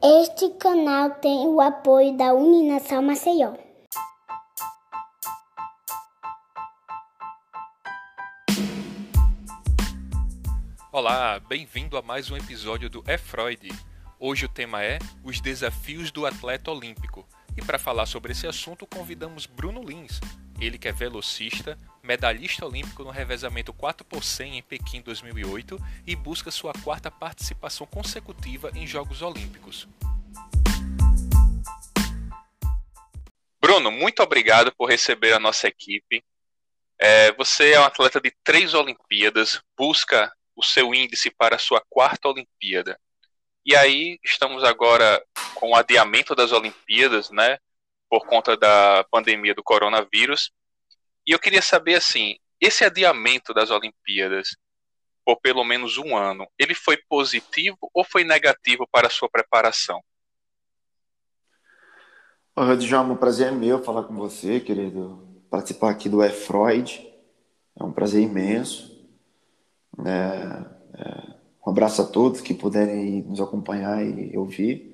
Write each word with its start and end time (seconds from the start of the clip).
Este 0.00 0.50
canal 0.50 1.10
tem 1.16 1.48
o 1.48 1.60
apoio 1.60 2.16
da 2.16 2.32
Uninação 2.32 3.02
Maceió. 3.02 3.54
Olá, 10.92 11.40
bem-vindo 11.40 11.96
a 11.96 12.02
mais 12.02 12.30
um 12.30 12.36
episódio 12.36 12.88
do 12.88 13.02
É 13.04 13.18
Freud. 13.18 13.68
Hoje 14.20 14.46
o 14.46 14.48
tema 14.48 14.84
é 14.84 15.00
os 15.24 15.40
desafios 15.40 16.12
do 16.12 16.24
atleta 16.24 16.70
olímpico. 16.70 17.26
E 17.56 17.60
para 17.60 17.80
falar 17.80 18.06
sobre 18.06 18.30
esse 18.30 18.46
assunto, 18.46 18.86
convidamos 18.86 19.44
Bruno 19.44 19.82
Lins, 19.82 20.20
ele 20.60 20.78
que 20.78 20.88
é 20.88 20.92
velocista, 20.92 21.78
medalhista 22.02 22.66
olímpico 22.66 23.04
no 23.04 23.10
revezamento 23.10 23.72
4 23.72 24.04
por 24.04 24.24
100 24.24 24.58
em 24.58 24.62
Pequim 24.62 25.00
2008 25.00 25.78
e 26.06 26.16
busca 26.16 26.50
sua 26.50 26.72
quarta 26.72 27.10
participação 27.10 27.86
consecutiva 27.86 28.70
em 28.74 28.86
Jogos 28.86 29.22
Olímpicos. 29.22 29.86
Bruno, 33.60 33.90
muito 33.90 34.22
obrigado 34.22 34.72
por 34.76 34.88
receber 34.88 35.32
a 35.32 35.38
nossa 35.38 35.68
equipe. 35.68 36.24
É, 37.00 37.32
você 37.32 37.72
é 37.72 37.80
um 37.80 37.84
atleta 37.84 38.20
de 38.20 38.32
três 38.42 38.74
Olimpíadas, 38.74 39.60
busca 39.76 40.32
o 40.56 40.62
seu 40.62 40.94
índice 40.94 41.30
para 41.30 41.56
a 41.56 41.58
sua 41.58 41.82
quarta 41.88 42.28
Olimpíada. 42.28 42.98
E 43.64 43.76
aí 43.76 44.18
estamos 44.24 44.64
agora 44.64 45.22
com 45.54 45.70
o 45.70 45.76
adiamento 45.76 46.34
das 46.34 46.52
Olimpíadas, 46.52 47.30
né? 47.30 47.58
Por 48.08 48.26
conta 48.26 48.56
da 48.56 49.04
pandemia 49.10 49.54
do 49.54 49.62
coronavírus. 49.62 50.50
E 51.26 51.32
eu 51.32 51.38
queria 51.38 51.62
saber 51.62 51.96
assim, 51.96 52.36
esse 52.60 52.84
adiamento 52.84 53.52
das 53.52 53.70
Olimpíadas 53.70 54.48
por 55.28 55.38
pelo 55.42 55.62
menos 55.62 55.98
um 55.98 56.16
ano, 56.16 56.46
ele 56.58 56.74
foi 56.74 56.96
positivo 57.06 57.76
ou 57.92 58.02
foi 58.02 58.24
negativo 58.24 58.88
para 58.90 59.08
a 59.08 59.10
sua 59.10 59.28
preparação? 59.28 60.00
Oi, 62.56 62.76
Djalma, 62.78 63.12
o 63.12 63.18
prazer 63.18 63.48
é 63.48 63.50
meu 63.50 63.84
falar 63.84 64.04
com 64.04 64.14
você, 64.14 64.58
querido. 64.58 65.28
Participar 65.50 65.90
aqui 65.90 66.08
do 66.08 66.24
E-Freud. 66.24 67.06
É 67.78 67.84
um 67.84 67.92
prazer 67.92 68.22
imenso. 68.22 69.06
É, 70.06 70.98
é, 70.98 71.34
um 71.66 71.70
abraço 71.72 72.00
a 72.00 72.06
todos 72.06 72.40
que 72.40 72.54
puderem 72.54 73.22
nos 73.24 73.38
acompanhar 73.38 74.02
e 74.02 74.34
ouvir. 74.34 74.87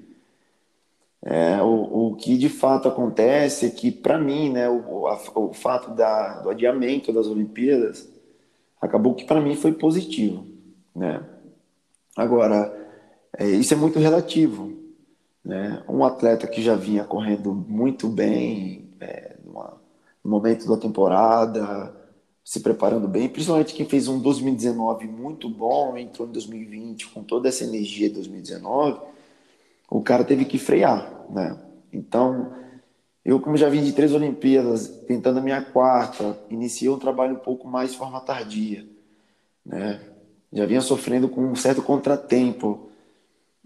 É, 1.27 1.63
o, 1.63 2.11
o, 2.11 2.17
que 2.17 2.37
de 2.37 2.51
fato 2.51 2.87
acontece 2.87 3.67
é 3.67 3.71
que, 3.71 3.91
para 3.91 4.19
mim, 4.19 4.51
né, 4.51 4.69
o, 4.69 5.07
a, 5.07 5.19
o 5.37 5.55
fato 5.55 5.91
da, 5.93 6.41
do 6.41 6.51
adiamento 6.51 7.13
das 7.13 7.27
Olimpíadas 7.27 8.07
acabou 8.79 9.15
que 9.15 9.25
para 9.25 9.41
mim 9.41 9.57
foi 9.57 9.73
positivo. 9.73 10.47
Né? 10.95 11.25
Agora, 12.15 12.73
é, 13.39 13.47
isso 13.47 13.73
é 13.73 13.77
muito 13.77 13.99
relativo. 13.99 14.73
Né? 15.43 15.83
Um 15.89 16.05
atleta 16.05 16.47
que 16.47 16.63
já 16.63 16.75
vinha 16.75 17.05
correndo 17.05 17.55
muito 17.55 18.07
bem 18.09 18.91
é, 19.01 19.37
numa, 19.43 19.81
no 20.23 20.31
momento 20.31 20.69
da 20.69 20.77
temporada, 20.77 21.95
se 22.45 22.61
preparando 22.61 23.09
bem, 23.09 23.29
principalmente 23.29 23.73
quem 23.73 23.87
fez 23.87 24.09
um 24.09 24.21
2019 24.21 25.07
muito 25.07 25.49
bom, 25.49 25.97
entrou 25.97 26.29
em 26.29 26.33
2020 26.33 27.09
com 27.09 27.23
toda 27.23 27.49
essa 27.49 27.65
energia 27.65 28.09
de 28.09 28.17
2019, 28.17 29.01
o 29.91 30.03
cara 30.03 30.25
teve 30.25 30.45
que 30.45 30.59
frear, 30.59 31.14
né? 31.31 31.59
Então, 31.93 32.53
eu 33.25 33.41
como 33.41 33.57
já 33.57 33.69
vim 33.69 33.83
de 33.83 33.93
três 33.93 34.13
Olimpíadas, 34.13 34.89
tentando 35.07 35.39
a 35.39 35.43
minha 35.43 35.63
quarta, 35.63 36.39
iniciei 36.51 36.91
um 36.91 36.99
trabalho 36.99 37.35
um 37.35 37.41
pouco 37.41 37.67
mais 37.69 37.93
de 37.93 37.99
forma 37.99 38.21
tardia, 38.21 38.87
né? 39.65 40.01
Já 40.53 40.67
vinha 40.67 40.81
sofrendo 40.81 41.29
com 41.29 41.43
um 41.43 41.57
certo 41.57 41.83
contratempo 41.83 42.89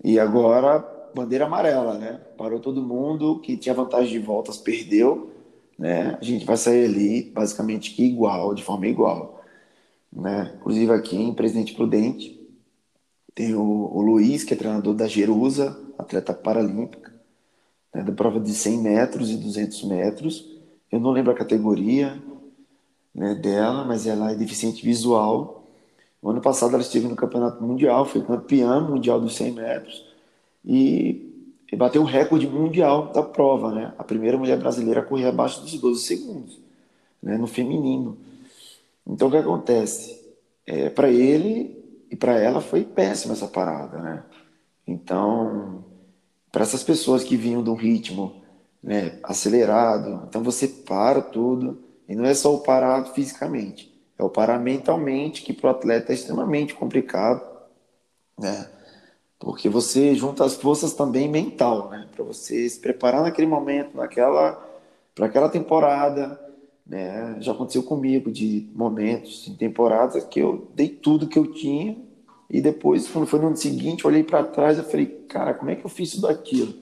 e 0.02 0.18
agora 0.18 0.78
bandeira 1.14 1.46
amarela, 1.46 1.94
né? 1.98 2.20
Parou 2.36 2.60
todo 2.60 2.82
mundo 2.82 3.40
que 3.40 3.56
tinha 3.56 3.74
vantagem 3.74 4.10
de 4.10 4.18
voltas 4.18 4.56
perdeu 4.56 5.32
né? 5.78 6.18
A 6.20 6.24
gente 6.24 6.44
vai 6.44 6.56
sair 6.56 6.84
ali 6.84 7.22
basicamente 7.30 8.02
igual, 8.02 8.52
de 8.54 8.64
forma 8.64 8.86
igual, 8.88 9.40
né? 10.12 10.52
Inclusive 10.56 10.92
aqui 10.92 11.16
em 11.16 11.32
Presidente 11.32 11.74
Prudente 11.74 12.36
tem 13.34 13.54
o, 13.54 13.62
o 13.62 14.02
Luiz, 14.02 14.42
que 14.42 14.52
é 14.52 14.56
treinador 14.56 14.94
da 14.94 15.06
Jerusa, 15.06 15.78
atleta 15.96 16.34
paralímpica, 16.34 17.07
né? 17.94 18.02
da 18.02 18.12
prova 18.12 18.40
de 18.40 18.52
100 18.52 18.78
metros 18.78 19.30
e 19.30 19.36
200 19.36 19.84
metros. 19.84 20.48
Eu 20.90 21.00
não 21.00 21.10
lembro 21.10 21.32
a 21.32 21.36
categoria 21.36 22.20
né, 23.14 23.34
dela, 23.34 23.84
mas 23.84 24.06
ela 24.06 24.32
é 24.32 24.34
deficiente 24.34 24.84
visual. 24.84 25.66
O 26.20 26.30
ano 26.30 26.40
passado 26.40 26.74
ela 26.74 26.82
esteve 26.82 27.06
no 27.06 27.16
Campeonato 27.16 27.62
Mundial, 27.62 28.04
foi 28.04 28.22
campeã 28.22 28.80
mundial 28.80 29.20
dos 29.20 29.36
100 29.36 29.52
metros 29.52 30.04
e 30.64 31.28
e 31.70 31.76
bateu 31.76 32.02
o 32.02 32.06
recorde 32.06 32.46
mundial 32.46 33.12
da 33.12 33.22
prova, 33.22 33.72
né? 33.72 33.92
A 33.98 34.04
primeira 34.04 34.38
mulher 34.38 34.58
brasileira 34.58 35.00
a 35.00 35.04
correr 35.04 35.26
abaixo 35.26 35.60
dos 35.60 35.78
12 35.78 36.02
segundos, 36.02 36.58
né? 37.22 37.36
No 37.36 37.46
feminino. 37.46 38.16
Então 39.06 39.28
o 39.28 39.30
que 39.30 39.36
acontece? 39.36 40.18
É, 40.66 40.88
para 40.88 41.10
ele 41.10 41.76
e 42.10 42.16
para 42.16 42.38
ela 42.38 42.60
foi 42.60 42.84
péssima 42.84 43.34
essa 43.34 43.46
parada, 43.46 43.98
né? 43.98 44.24
Então, 44.86 45.84
para 46.58 46.64
essas 46.64 46.82
pessoas 46.82 47.22
que 47.22 47.36
vinham 47.36 47.62
de 47.62 47.70
um 47.70 47.76
ritmo 47.76 48.42
né, 48.82 49.20
acelerado, 49.22 50.24
então 50.28 50.42
você 50.42 50.66
para 50.66 51.22
tudo 51.22 51.78
e 52.08 52.16
não 52.16 52.24
é 52.24 52.34
só 52.34 52.52
o 52.52 52.58
parar 52.58 53.04
fisicamente, 53.14 53.96
é 54.18 54.24
o 54.24 54.28
parar 54.28 54.58
mentalmente 54.58 55.42
que 55.42 55.52
para 55.52 55.68
o 55.68 55.70
atleta 55.70 56.10
é 56.10 56.16
extremamente 56.16 56.74
complicado, 56.74 57.48
né? 58.36 58.68
porque 59.38 59.68
você 59.68 60.16
junta 60.16 60.44
as 60.44 60.56
forças 60.56 60.94
também 60.94 61.28
mental, 61.28 61.90
né? 61.90 62.08
Para 62.10 62.24
você 62.24 62.68
se 62.68 62.80
preparar 62.80 63.22
naquele 63.22 63.46
momento, 63.46 63.96
naquela 63.96 64.60
para 65.14 65.26
aquela 65.26 65.48
temporada, 65.48 66.40
né? 66.84 67.36
Já 67.38 67.52
aconteceu 67.52 67.84
comigo 67.84 68.32
de 68.32 68.68
momentos 68.74 69.46
em 69.46 69.54
temporadas 69.54 70.24
que 70.24 70.40
eu 70.40 70.68
dei 70.74 70.88
tudo 70.88 71.28
que 71.28 71.38
eu 71.38 71.52
tinha 71.52 71.96
e 72.50 72.60
depois 72.60 73.08
quando 73.08 73.26
foi 73.26 73.40
no 73.40 73.48
ano 73.48 73.56
seguinte, 73.56 74.06
olhei 74.06 74.22
para 74.22 74.44
trás 74.44 74.78
e 74.78 74.82
falei, 74.82 75.06
cara, 75.28 75.54
como 75.54 75.70
é 75.70 75.76
que 75.76 75.84
eu 75.84 75.90
fiz 75.90 76.12
tudo 76.12 76.28
aquilo? 76.28 76.74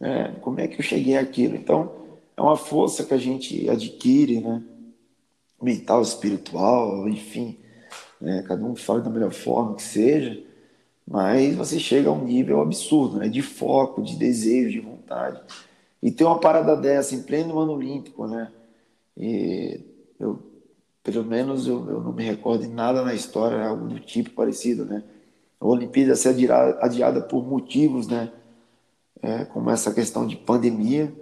É, 0.00 0.32
como 0.40 0.60
é 0.60 0.66
que 0.66 0.80
eu 0.80 0.84
cheguei 0.84 1.16
àquilo? 1.16 1.54
Então, 1.54 1.92
é 2.36 2.42
uma 2.42 2.56
força 2.56 3.04
que 3.04 3.14
a 3.14 3.18
gente 3.18 3.68
adquire, 3.68 4.40
né? 4.40 4.62
Mental, 5.60 6.02
espiritual, 6.02 7.08
enfim, 7.08 7.56
né? 8.20 8.42
Cada 8.48 8.64
um 8.64 8.74
fala 8.74 9.00
da 9.00 9.10
melhor 9.10 9.32
forma 9.32 9.76
que 9.76 9.82
seja 9.82 10.42
mas 11.06 11.54
você 11.54 11.78
chega 11.78 12.08
a 12.08 12.12
um 12.12 12.24
nível 12.24 12.60
absurdo, 12.60 13.18
né? 13.18 13.28
De 13.28 13.42
foco, 13.42 14.02
de 14.02 14.16
desejo, 14.16 14.70
de 14.70 14.80
vontade. 14.80 15.40
E 16.02 16.10
ter 16.10 16.24
uma 16.24 16.38
parada 16.38 16.76
dessa 16.76 17.14
em 17.14 17.22
pleno 17.22 17.58
ano 17.58 17.72
olímpico, 17.72 18.26
né? 18.26 18.50
E 19.16 19.80
eu, 20.18 20.42
pelo 21.02 21.24
menos 21.24 21.66
eu, 21.66 21.88
eu 21.88 22.00
não 22.00 22.12
me 22.12 22.24
recordo 22.24 22.62
de 22.62 22.68
nada 22.72 23.02
na 23.02 23.14
história, 23.14 23.66
algo 23.66 23.88
do 23.88 24.00
tipo 24.00 24.30
parecido, 24.30 24.84
né? 24.84 25.02
A 25.60 25.66
Olimpíada 25.66 26.16
ser 26.16 26.30
adiada, 26.30 26.78
adiada 26.80 27.20
por 27.20 27.44
motivos, 27.44 28.06
né? 28.06 28.32
É, 29.20 29.44
como 29.44 29.70
essa 29.70 29.92
questão 29.92 30.26
de 30.26 30.36
pandemia, 30.36 31.12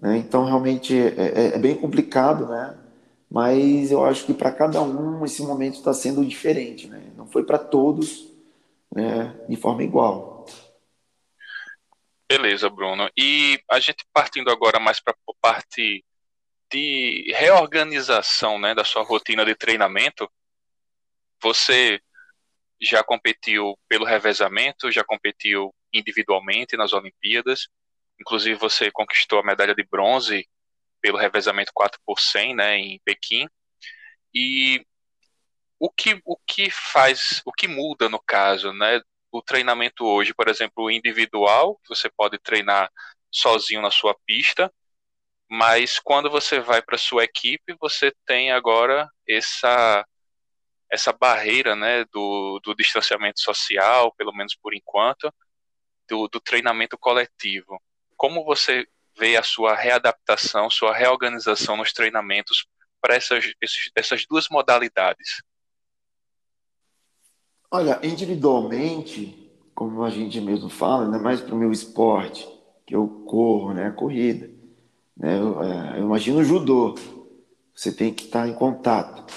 né? 0.00 0.18
Então 0.18 0.44
realmente 0.44 0.94
é, 0.96 1.14
é, 1.16 1.46
é 1.54 1.58
bem 1.58 1.74
complicado, 1.74 2.46
né? 2.46 2.76
Mas 3.30 3.90
eu 3.90 4.04
acho 4.04 4.24
que 4.24 4.32
para 4.32 4.52
cada 4.52 4.80
um 4.80 5.24
esse 5.24 5.42
momento 5.42 5.74
está 5.74 5.92
sendo 5.92 6.24
diferente, 6.24 6.86
né? 6.86 7.02
Não 7.16 7.26
foi 7.26 7.44
para 7.44 7.58
todos, 7.58 8.32
né, 8.94 9.34
de 9.48 9.56
forma 9.56 9.82
igual. 9.82 10.46
Beleza, 12.28 12.68
Bruno. 12.68 13.08
E 13.16 13.60
a 13.70 13.78
gente 13.78 14.04
partindo 14.12 14.50
agora 14.50 14.80
mais 14.80 15.00
para 15.00 15.12
a 15.12 15.32
parte 15.40 16.04
de 16.70 17.32
reorganização 17.36 18.58
né, 18.58 18.74
da 18.74 18.84
sua 18.84 19.02
rotina 19.02 19.44
de 19.44 19.54
treinamento, 19.54 20.30
você 21.40 22.00
já 22.80 23.02
competiu 23.02 23.78
pelo 23.88 24.04
revezamento, 24.04 24.90
já 24.90 25.04
competiu 25.04 25.74
individualmente 25.92 26.76
nas 26.76 26.92
Olimpíadas, 26.92 27.68
inclusive 28.20 28.58
você 28.58 28.90
conquistou 28.90 29.38
a 29.38 29.44
medalha 29.44 29.74
de 29.74 29.84
bronze 29.84 30.48
pelo 31.00 31.18
revezamento 31.18 31.72
4 31.74 32.00
por 32.04 32.18
100 32.18 32.54
né, 32.54 32.76
em 32.76 33.00
Pequim. 33.04 33.46
E 34.34 34.84
o 35.78 35.90
que, 35.90 36.20
o 36.24 36.36
que 36.46 36.70
faz, 36.70 37.42
o 37.44 37.52
que 37.52 37.68
muda 37.68 38.08
no 38.08 38.20
caso, 38.20 38.72
né? 38.72 39.00
O 39.30 39.42
treinamento 39.42 40.04
hoje, 40.04 40.34
por 40.34 40.48
exemplo, 40.48 40.90
individual, 40.90 41.78
você 41.88 42.10
pode 42.10 42.38
treinar 42.38 42.90
sozinho 43.30 43.82
na 43.82 43.90
sua 43.90 44.16
pista, 44.26 44.72
mas 45.48 45.98
quando 45.98 46.30
você 46.30 46.60
vai 46.60 46.82
para 46.82 46.98
sua 46.98 47.24
equipe, 47.24 47.76
você 47.80 48.12
tem 48.26 48.52
agora 48.52 49.08
essa 49.28 50.04
essa 50.88 51.12
barreira, 51.12 51.74
né, 51.74 52.04
do, 52.12 52.60
do 52.64 52.74
distanciamento 52.74 53.40
social, 53.40 54.14
pelo 54.14 54.32
menos 54.32 54.54
por 54.54 54.72
enquanto, 54.72 55.32
do, 56.08 56.28
do 56.28 56.40
treinamento 56.40 56.96
coletivo. 56.96 57.80
Como 58.16 58.44
você 58.44 58.86
vê 59.18 59.36
a 59.36 59.42
sua 59.42 59.74
readaptação, 59.74 60.70
sua 60.70 60.94
reorganização 60.94 61.76
nos 61.76 61.92
treinamentos 61.92 62.66
para 63.00 63.16
essas, 63.16 63.52
essas 63.94 64.26
duas 64.26 64.48
modalidades? 64.48 65.42
Olha, 67.70 67.98
individualmente, 68.02 69.50
como 69.74 70.04
a 70.04 70.10
gente 70.10 70.40
mesmo 70.40 70.68
fala, 70.68 71.04
ainda 71.04 71.18
mais 71.18 71.40
para 71.40 71.54
o 71.54 71.58
meu 71.58 71.72
esporte, 71.72 72.48
que 72.86 72.94
eu 72.94 73.24
corro, 73.26 73.74
né, 73.74 73.90
corrida. 73.90 74.55
Né, 75.16 75.38
eu, 75.38 75.62
é, 75.62 75.98
eu 75.98 76.04
imagino 76.04 76.38
o 76.38 76.44
judô, 76.44 76.94
você 77.74 77.92
tem 77.92 78.12
que 78.12 78.24
estar 78.24 78.48
em 78.48 78.54
contato, 78.54 79.32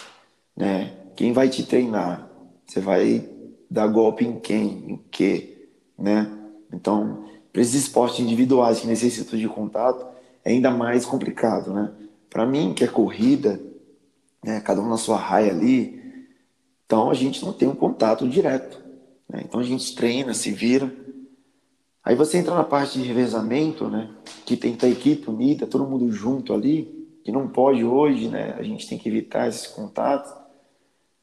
né? 0.56 0.96
Quem 1.16 1.34
vai 1.34 1.50
te 1.50 1.64
treinar? 1.64 2.30
Você 2.66 2.80
vai 2.80 3.28
dar 3.70 3.88
golpe 3.88 4.26
em 4.26 4.40
quem? 4.40 4.92
Em 4.92 4.98
quê? 5.12 5.68
Né? 5.98 6.32
Então, 6.72 7.26
para 7.52 7.62
esses 7.62 7.76
esportes 7.76 8.20
individuais 8.20 8.80
que 8.80 8.88
necessitam 8.88 9.38
de 9.38 9.48
contato, 9.48 10.06
é 10.46 10.52
ainda 10.52 10.72
mais 10.72 11.06
complicado, 11.06 11.74
né? 11.74 11.92
Para 12.30 12.46
mim, 12.46 12.74
que 12.74 12.84
é 12.84 12.88
corrida, 12.88 13.60
né, 14.44 14.62
cada 14.62 14.82
um 14.82 14.88
na 14.88 14.98
sua 14.98 15.18
raia 15.18 15.52
ali, 15.52 16.00
então 16.86 17.10
a 17.10 17.14
gente 17.14 17.44
não 17.44 17.54
tem 17.54 17.68
um 17.68 17.76
contato 17.76 18.28
direto. 18.28 18.82
Né? 19.28 19.44
Então 19.46 19.60
a 19.60 19.64
gente 19.64 19.94
treina, 19.96 20.34
se 20.34 20.52
vira. 20.52 20.92
Aí 22.10 22.16
você 22.16 22.40
entra 22.40 22.56
na 22.56 22.64
parte 22.64 22.98
de 22.98 23.08
revezamento, 23.08 23.88
né? 23.88 24.10
Que 24.44 24.58
tem 24.58 24.76
que 24.76 24.84
a 24.84 24.90
equipe 24.90 25.30
unida, 25.30 25.68
todo 25.68 25.86
mundo 25.86 26.12
junto 26.12 26.56
ali, 26.56 27.08
que 27.24 27.32
não 27.32 27.48
pode 27.48 27.86
hoje, 27.86 28.28
né? 28.28 28.56
A 28.58 28.64
gente 28.64 28.90
tem 28.90 28.98
que 28.98 29.08
evitar 29.08 29.48
esses 29.48 29.68
contatos 29.68 30.34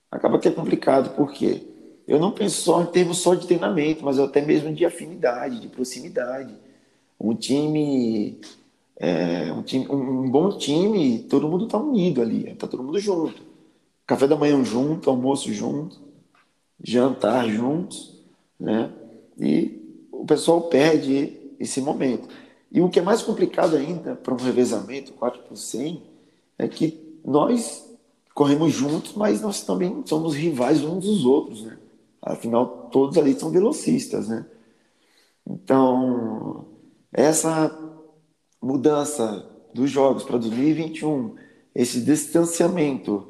acaba 0.09 0.39
que 0.39 0.47
é 0.47 0.51
complicado, 0.53 1.17
porque 1.17 1.67
eu 2.07 2.21
não 2.21 2.31
penso 2.31 2.63
só 2.63 2.83
em 2.83 2.87
termos 2.87 3.19
só 3.19 3.35
de 3.35 3.49
treinamento, 3.49 4.05
mas 4.05 4.17
até 4.17 4.41
mesmo 4.41 4.73
de 4.73 4.85
afinidade, 4.85 5.59
de 5.59 5.67
proximidade. 5.67 6.55
Um 7.19 7.35
time, 7.35 8.41
é, 8.97 9.53
um, 9.53 9.65
time 9.65 9.89
um, 9.91 10.31
bom 10.31 10.57
time, 10.57 11.19
todo 11.29 11.49
mundo 11.49 11.65
está 11.65 11.79
unido 11.79 12.23
ali, 12.23 12.49
está 12.49 12.69
todo 12.69 12.85
mundo 12.85 13.01
junto. 13.01 13.43
Café 14.07 14.29
da 14.29 14.37
manhã 14.37 14.63
junto, 14.63 15.11
almoço 15.11 15.53
junto, 15.53 16.01
jantar 16.81 17.49
juntos, 17.49 18.25
né? 18.61 18.93
E 19.37 19.85
o 20.21 20.25
pessoal 20.27 20.63
perde 20.63 21.37
esse 21.59 21.81
momento. 21.81 22.29
E 22.71 22.81
o 22.81 22.89
que 22.89 22.99
é 22.99 23.03
mais 23.03 23.23
complicado 23.23 23.77
ainda 23.77 24.15
para 24.15 24.35
um 24.35 24.37
revezamento 24.37 25.13
4 25.13 25.43
por 25.43 25.57
100 25.57 26.03
é 26.59 26.69
que 26.69 27.19
nós 27.25 27.87
corremos 28.35 28.73
juntos, 28.73 29.15
mas 29.15 29.41
nós 29.41 29.63
também 29.63 30.03
somos 30.05 30.35
rivais 30.35 30.85
uns 30.85 31.05
dos 31.05 31.25
outros, 31.25 31.63
né? 31.63 31.79
Afinal, 32.21 32.89
todos 32.93 33.17
ali 33.17 33.39
são 33.39 33.51
velocistas, 33.51 34.29
né? 34.29 34.45
Então, 35.47 36.67
essa 37.13 37.75
mudança 38.61 39.49
dos 39.73 39.91
jogos 39.91 40.25
para 40.25 40.39
2021, 40.39 41.37
esse 41.75 42.01
distanciamento 42.01 43.29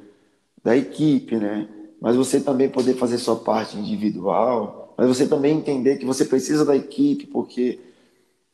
da 0.63 0.77
equipe, 0.77 1.37
né? 1.37 1.69
Mas 2.01 2.17
você 2.17 2.41
também 2.41 2.69
poder 2.69 2.95
fazer 2.95 3.19
sua 3.19 3.37
parte 3.37 3.77
individual, 3.77 4.86
mas 4.97 5.09
você 5.09 5.27
também 5.27 5.59
entender 5.59 5.97
que 5.99 6.07
você 6.07 6.25
precisa 6.25 6.65
da 6.65 6.77
equipe, 6.77 7.27
porque 7.27 7.79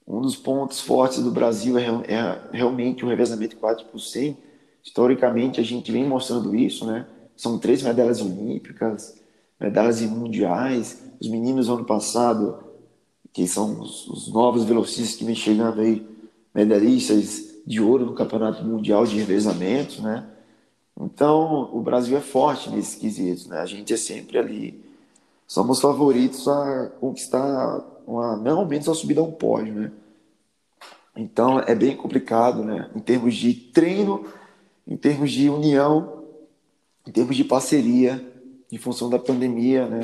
um 0.07 0.21
dos 0.21 0.37
pontos 0.37 0.81
fortes 0.81 1.21
do 1.21 1.31
Brasil 1.31 1.79
é, 1.79 1.87
é 2.09 2.41
realmente 2.53 3.05
o 3.05 3.09
revezamento 3.09 3.57
4 3.57 3.87
por 3.87 4.01
100, 4.01 4.37
Historicamente, 4.83 5.61
a 5.61 5.63
gente 5.63 5.93
vem 5.93 6.05
mostrando 6.05 6.55
isso, 6.55 6.85
né? 6.85 7.07
São 7.37 7.59
três 7.59 7.83
medalhas 7.83 8.21
olímpicas, 8.21 9.17
medalhas 9.59 10.01
mundiais. 10.03 11.01
Os 11.21 11.29
meninos, 11.29 11.69
ano 11.69 11.85
passado, 11.85 12.59
que 13.33 13.47
são 13.47 13.81
os, 13.81 14.09
os 14.09 14.33
novos 14.33 14.65
velocistas 14.65 15.17
que 15.17 15.25
vem 15.25 15.37
chegando 15.37 15.81
aí, 15.81 16.05
medalhistas 16.53 17.63
de 17.65 17.81
ouro 17.81 18.07
no 18.07 18.15
Campeonato 18.15 18.65
Mundial 18.65 19.07
de 19.07 19.17
Revezamento, 19.17 20.03
né? 20.03 20.27
Então, 21.01 21.71
o 21.73 21.81
Brasil 21.81 22.17
é 22.17 22.21
forte 22.21 22.69
nesses 22.69 22.97
quesitos, 22.97 23.47
né? 23.47 23.61
A 23.61 23.67
gente 23.67 23.95
é 23.95 23.97
sempre 23.97 24.37
ali. 24.37 24.82
Somos 25.53 25.83
favoritos 25.83 26.49
a 26.49 26.89
conquistar, 26.99 27.79
uma, 28.07 28.39
não 28.39 28.65
menos 28.65 28.89
a 28.89 28.95
subida 28.95 29.21
a 29.21 29.23
um 29.23 29.33
pódio, 29.33 29.75
né? 29.75 29.93
Então, 31.15 31.61
é 31.61 31.75
bem 31.75 31.95
complicado, 31.95 32.65
né? 32.65 32.91
Em 32.97 33.01
termos 33.01 33.35
de 33.35 33.53
treino 33.53 34.33
em 34.87 34.97
termos 34.97 35.31
de 35.31 35.51
união, 35.51 36.27
em 37.07 37.13
termos 37.13 37.37
de 37.37 37.45
parceria, 37.45 38.27
em 38.71 38.79
função 38.79 39.11
da 39.11 39.19
pandemia, 39.19 39.87
né? 39.87 40.01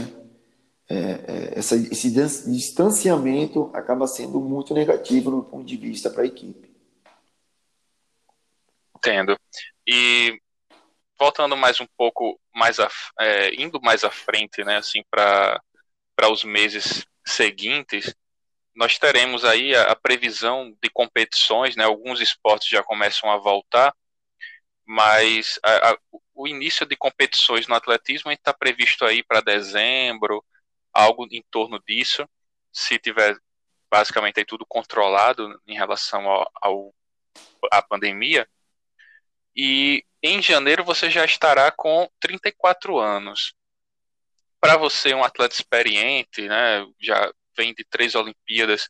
É, 0.86 0.96
é, 0.96 1.58
essa, 1.58 1.76
esse 1.76 2.10
distanciamento 2.10 3.70
acaba 3.72 4.06
sendo 4.06 4.38
muito 4.40 4.74
negativo 4.74 5.30
no 5.30 5.42
ponto 5.42 5.64
de 5.64 5.78
vista 5.78 6.10
para 6.10 6.24
a 6.24 6.26
equipe. 6.26 6.70
Entendo. 8.94 9.34
E 9.86 10.38
voltando 11.18 11.56
mais 11.56 11.80
um 11.80 11.86
pouco 11.96 12.40
mais 12.54 12.78
a, 12.80 12.88
é, 13.20 13.54
indo 13.60 13.80
mais 13.82 14.04
à 14.04 14.10
frente, 14.10 14.64
né, 14.64 14.76
assim 14.78 15.02
para 15.10 15.60
para 16.16 16.30
os 16.32 16.42
meses 16.42 17.06
seguintes, 17.24 18.12
nós 18.74 18.98
teremos 18.98 19.44
aí 19.44 19.74
a, 19.74 19.92
a, 19.92 19.96
previsão 19.96 20.76
de 20.82 20.90
competições, 20.90 21.76
né? 21.76 21.84
Alguns 21.84 22.20
esportes 22.20 22.68
já 22.68 22.82
começam 22.82 23.30
a 23.30 23.36
voltar 23.36 23.94
mas 24.88 25.60
a, 25.62 25.90
a, 25.90 25.98
o 26.34 26.48
início 26.48 26.86
de 26.86 26.96
competições 26.96 27.68
no 27.68 27.74
atletismo 27.74 28.32
está 28.32 28.54
previsto 28.54 29.04
aí 29.04 29.22
para 29.22 29.42
dezembro, 29.42 30.42
algo 30.90 31.26
em 31.30 31.44
torno 31.50 31.78
disso, 31.86 32.26
se 32.72 32.98
tiver 32.98 33.36
basicamente 33.90 34.38
aí 34.38 34.46
tudo 34.46 34.64
controlado 34.66 35.60
em 35.66 35.74
relação 35.76 36.26
ao, 36.26 36.50
ao 36.62 36.94
à 37.70 37.82
pandemia. 37.82 38.48
E 39.54 40.06
em 40.22 40.42
janeiro 40.42 40.84
você 40.84 41.10
já 41.10 41.24
estará 41.24 41.70
com 41.70 42.08
34 42.20 42.98
anos. 42.98 43.54
Para 44.60 44.76
você, 44.76 45.14
um 45.14 45.22
atleta 45.22 45.54
experiente, 45.54 46.42
né, 46.48 46.84
já 47.00 47.32
vem 47.56 47.72
de 47.74 47.84
três 47.84 48.14
Olimpíadas, 48.14 48.88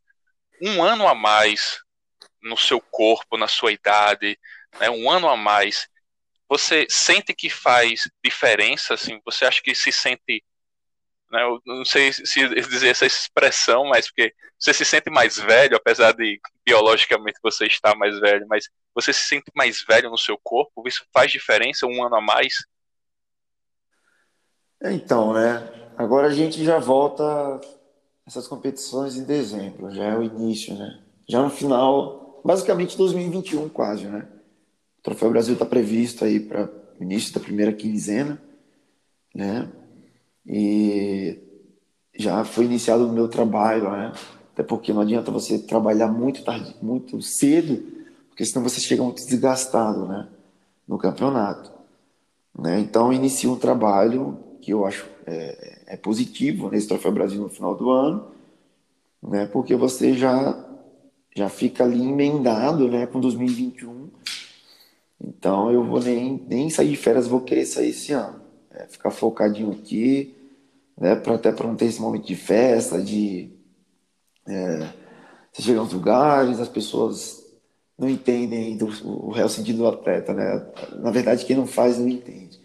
um 0.63 0.83
ano 0.83 1.07
a 1.07 1.15
mais 1.15 1.81
no 2.43 2.57
seu 2.57 2.81
corpo, 2.81 3.37
na 3.37 3.49
sua 3.49 3.73
idade, 3.73 4.39
né, 4.81 4.89
um 4.89 5.11
ano 5.11 5.29
a 5.29 5.37
mais, 5.37 5.89
você 6.49 6.87
sente 6.89 7.35
que 7.35 7.51
faz 7.51 8.09
diferença? 8.25 8.95
Assim, 8.95 9.21
você 9.25 9.45
acha 9.45 9.61
que 9.63 9.75
se 9.75 9.93
sente, 9.93 10.43
né, 11.31 11.43
eu 11.43 11.61
não 11.67 11.85
sei 11.85 12.13
se 12.13 12.49
dizer 12.69 12.89
essa 12.89 13.07
expressão, 13.07 13.85
mas 13.85 14.07
porque 14.07 14.33
você 14.59 14.73
se 14.73 14.85
sente 14.85 15.11
mais 15.11 15.37
velho, 15.37 15.77
apesar 15.77 16.13
de 16.13 16.41
biologicamente 16.65 17.39
você 17.43 17.67
estar 17.67 17.95
mais 17.97 18.19
velho, 18.19 18.47
mas 18.49 18.69
você 18.95 19.13
se 19.13 19.27
sente 19.27 19.51
mais 19.55 19.83
velho 19.87 20.11
no 20.11 20.19
seu 20.19 20.39
corpo? 20.43 20.87
Isso 20.87 21.05
faz 21.13 21.31
diferença 21.31 21.87
um 21.87 22.05
ano 22.05 22.17
a 22.17 22.21
mais? 22.21 22.55
Então, 24.83 25.33
né? 25.33 25.93
Agora 25.97 26.29
a 26.29 26.35
gente 26.35 26.65
já 26.65 26.79
volta 26.79 27.61
essas 28.27 28.47
competições 28.47 29.17
em 29.17 29.25
dezembro, 29.25 29.91
já 29.91 30.05
é 30.05 30.17
o 30.17 30.23
início, 30.23 30.75
né? 30.77 31.03
Já 31.29 31.43
no 31.43 31.51
final, 31.51 32.41
basicamente 32.45 32.97
2021 32.97 33.69
quase, 33.69 34.07
né? 34.07 34.29
O 34.99 35.03
Troféu 35.03 35.31
Brasil 35.31 35.55
está 35.55 35.65
previsto 35.65 36.25
aí 36.25 36.41
para 36.41 36.69
início 37.01 37.33
da 37.35 37.41
primeira 37.41 37.73
quinzena, 37.73 38.41
né? 39.35 39.69
E 40.49 41.39
já 42.17 42.45
foi 42.45 42.65
iniciado 42.65 43.07
o 43.07 43.13
meu 43.13 43.29
trabalho, 43.29 43.91
né? 43.91 44.13
Até 44.53 44.63
porque 44.63 44.93
não 44.93 45.03
adianta 45.03 45.31
você 45.31 45.59
trabalhar 45.59 46.09
muito 46.09 46.43
tarde, 46.43 46.75
muito 46.83 47.21
cedo, 47.21 47.83
porque 48.29 48.45
senão 48.45 48.67
você 48.69 48.81
chega 48.81 49.03
muito 49.03 49.25
desgastado, 49.25 50.07
né? 50.07 50.29
No 50.87 50.97
campeonato, 50.99 51.71
né? 52.59 52.81
Então 52.81 53.13
inicio 53.13 53.53
um 53.53 53.59
trabalho 53.59 54.39
que 54.61 54.73
eu 54.73 54.87
acho 54.87 55.07
é, 55.27 55.83
é 55.89 55.97
positivo 55.97 56.71
nesse 56.71 56.89
Troféu 56.89 57.13
Brasil 57.13 57.43
no 57.43 57.49
final 57.49 57.75
do 57.75 57.91
ano, 57.91 58.27
né? 59.23 59.47
Porque 59.47 59.77
você 59.77 60.15
já 60.15 60.65
já 61.37 61.49
fica 61.49 61.85
ali 61.85 62.03
emendado, 62.03 62.89
né? 62.89 63.07
Com 63.07 63.21
2021 63.21 64.09
então 65.21 65.71
eu 65.71 65.85
vou 65.85 66.01
nem, 66.01 66.45
nem 66.49 66.71
sair 66.71 66.91
de 66.91 66.97
férias, 66.97 67.27
vou 67.27 67.41
querer 67.41 67.67
sair 67.67 67.91
esse 67.91 68.13
ano. 68.13 68.41
É, 68.71 68.87
ficar 68.87 69.11
focadinho 69.11 69.73
aqui, 69.73 70.35
né, 70.99 71.17
pra, 71.17 71.35
até 71.35 71.53
para 71.53 71.67
não 71.67 71.77
ter 71.77 71.87
esse 71.87 72.01
momento 72.01 72.27
de 72.27 72.35
festa, 72.35 73.01
de 73.01 73.51
é, 74.47 74.93
você 75.53 75.63
chega 75.63 75.81
nos 75.81 75.93
lugares, 75.93 76.61
as 76.61 76.69
pessoas 76.69 77.45
não 77.99 78.09
entendem 78.09 78.77
do, 78.77 78.87
o 79.05 79.31
real 79.31 79.49
sentido 79.49 79.79
do 79.79 79.89
atleta, 79.89 80.33
né? 80.33 80.67
Na 81.01 81.11
verdade, 81.11 81.45
quem 81.45 81.57
não 81.57 81.67
faz 81.67 81.99
não 81.99 82.09
entende. 82.09 82.61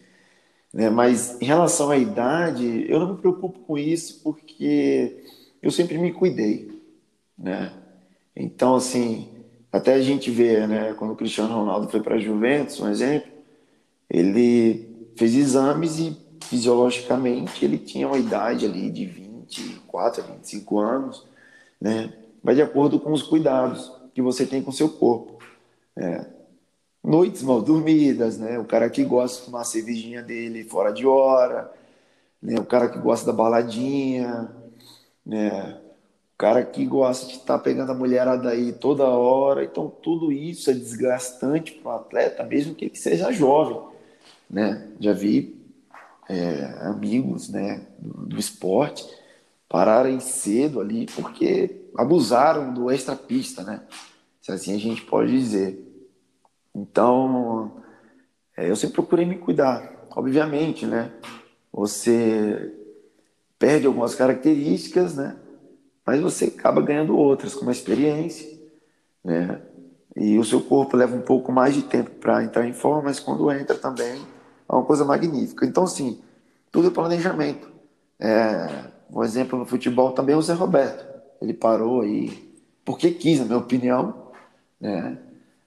Né? 0.72 0.90
Mas 0.90 1.42
em 1.42 1.46
relação 1.46 1.90
à 1.90 1.98
idade, 1.98 2.86
eu 2.88 3.00
não 3.00 3.14
me 3.14 3.20
preocupo 3.20 3.60
com 3.60 3.78
isso 3.78 4.22
porque 4.24 5.24
eu 5.62 5.72
sempre 5.72 5.98
me 5.98 6.12
cuidei, 6.12 6.72
né? 7.38 7.74
Então, 8.36 8.76
assim, 8.76 9.30
até 9.72 9.94
a 9.94 10.02
gente 10.02 10.30
vê, 10.32 10.66
né, 10.68 10.94
quando 10.94 11.12
o 11.12 11.16
Cristiano 11.16 11.54
Ronaldo 11.54 11.90
foi 11.90 12.02
para 12.02 12.16
a 12.16 12.20
Juventus, 12.20 12.80
um 12.80 12.90
exemplo, 12.90 13.32
ele 14.10 15.12
fez 15.16 15.36
exames 15.36 16.00
e 16.00 16.18
fisiologicamente 16.50 17.64
ele 17.64 17.78
tinha 17.78 18.08
uma 18.08 18.18
idade 18.18 18.66
ali 18.66 18.90
de 18.90 19.06
24 19.06 20.24
a 20.24 20.28
25 20.28 20.80
anos, 20.80 21.26
né? 21.80 22.14
Vai 22.44 22.56
de 22.56 22.62
acordo 22.62 23.00
com 23.00 23.12
os 23.12 23.24
cuidados 23.24 23.92
que 24.14 24.22
você 24.22 24.46
tem 24.46 24.62
com 24.62 24.70
o 24.70 24.74
seu 24.74 24.90
corpo. 24.90 25.38
É. 25.96 26.26
Noites 27.04 27.44
mal 27.44 27.62
dormidas, 27.62 28.38
né? 28.38 28.58
O 28.60 28.66
cara 28.66 28.90
que 28.90 29.04
gosta 29.04 29.40
de 29.40 29.46
tomar 29.46 29.62
a 29.62 29.66
cervejinha 29.66 30.22
dele 30.22 30.64
fora 30.64 30.92
de 30.92 31.06
hora, 31.06 31.72
né? 32.42 32.56
O 32.60 32.66
cara 32.66 32.90
que 32.90 33.00
gosta 33.00 33.26
da 33.26 33.34
baladinha, 33.34 34.50
né? 35.26 35.80
O 36.34 36.38
cara 36.38 36.64
que 36.64 36.86
gosta 36.86 37.28
de 37.28 37.34
estar 37.34 37.58
tá 37.58 37.60
pegando 37.60 37.92
a 37.92 37.96
mulherada 37.96 38.50
aí 38.50 38.74
toda 38.74 39.06
hora, 39.06 39.64
então 39.64 39.90
tudo 39.90 40.32
isso 40.32 40.70
é 40.70 40.74
desgastante 40.74 41.74
para 41.74 41.92
o 41.92 41.96
atleta, 41.96 42.44
mesmo 42.44 42.76
que 42.76 42.86
ele 42.86 42.96
seja 42.96 43.32
jovem, 43.32 43.82
né? 44.50 44.88
Já 45.00 45.14
vi 45.14 45.63
é, 46.30 46.64
amigos, 46.82 47.50
né, 47.50 47.86
do, 48.00 48.26
do 48.28 48.40
esporte 48.40 49.06
pararem 49.74 50.20
cedo 50.20 50.80
ali 50.80 51.08
porque 51.16 51.88
abusaram 51.98 52.72
do 52.72 52.92
extra 52.92 53.16
pista, 53.16 53.64
né? 53.64 53.82
Se 54.40 54.52
assim 54.52 54.76
a 54.76 54.78
gente 54.78 55.02
pode 55.02 55.32
dizer. 55.32 55.80
Então, 56.76 57.82
é, 58.56 58.70
eu 58.70 58.76
sempre 58.76 58.94
procurei 58.94 59.26
me 59.26 59.38
cuidar, 59.38 60.08
obviamente, 60.12 60.86
né? 60.86 61.12
Você 61.72 62.72
perde 63.58 63.88
algumas 63.88 64.14
características, 64.14 65.16
né? 65.16 65.36
Mas 66.06 66.22
você 66.22 66.46
acaba 66.46 66.80
ganhando 66.80 67.18
outras, 67.18 67.56
como 67.56 67.72
a 67.72 67.74
experiência, 67.74 68.48
né? 69.24 69.60
E 70.16 70.38
o 70.38 70.44
seu 70.44 70.62
corpo 70.62 70.96
leva 70.96 71.16
um 71.16 71.22
pouco 71.22 71.52
mais 71.52 71.74
de 71.74 71.82
tempo 71.82 72.12
para 72.12 72.44
entrar 72.44 72.68
em 72.68 72.74
forma, 72.74 73.04
mas 73.04 73.20
quando 73.20 73.52
entra 73.52 73.76
também 73.76 74.22
é 74.74 74.78
uma 74.80 74.86
coisa 74.86 75.06
magnífica. 75.06 75.66
Então, 75.66 75.84
assim, 75.84 76.22
tudo 76.72 76.88
é 76.88 76.92
planejamento. 76.92 77.72
É, 78.20 78.86
um 79.12 79.24
exemplo 79.24 79.58
no 79.58 79.66
futebol 79.66 80.12
também 80.12 80.36
é 80.36 80.38
o 80.38 80.42
Zé 80.42 80.54
Roberto. 80.54 81.06
Ele 81.42 81.54
parou 81.54 82.02
aí 82.02 82.54
porque 82.86 83.12
quis, 83.12 83.40
na 83.40 83.46
minha 83.46 83.58
opinião, 83.58 84.32
né? 84.80 85.18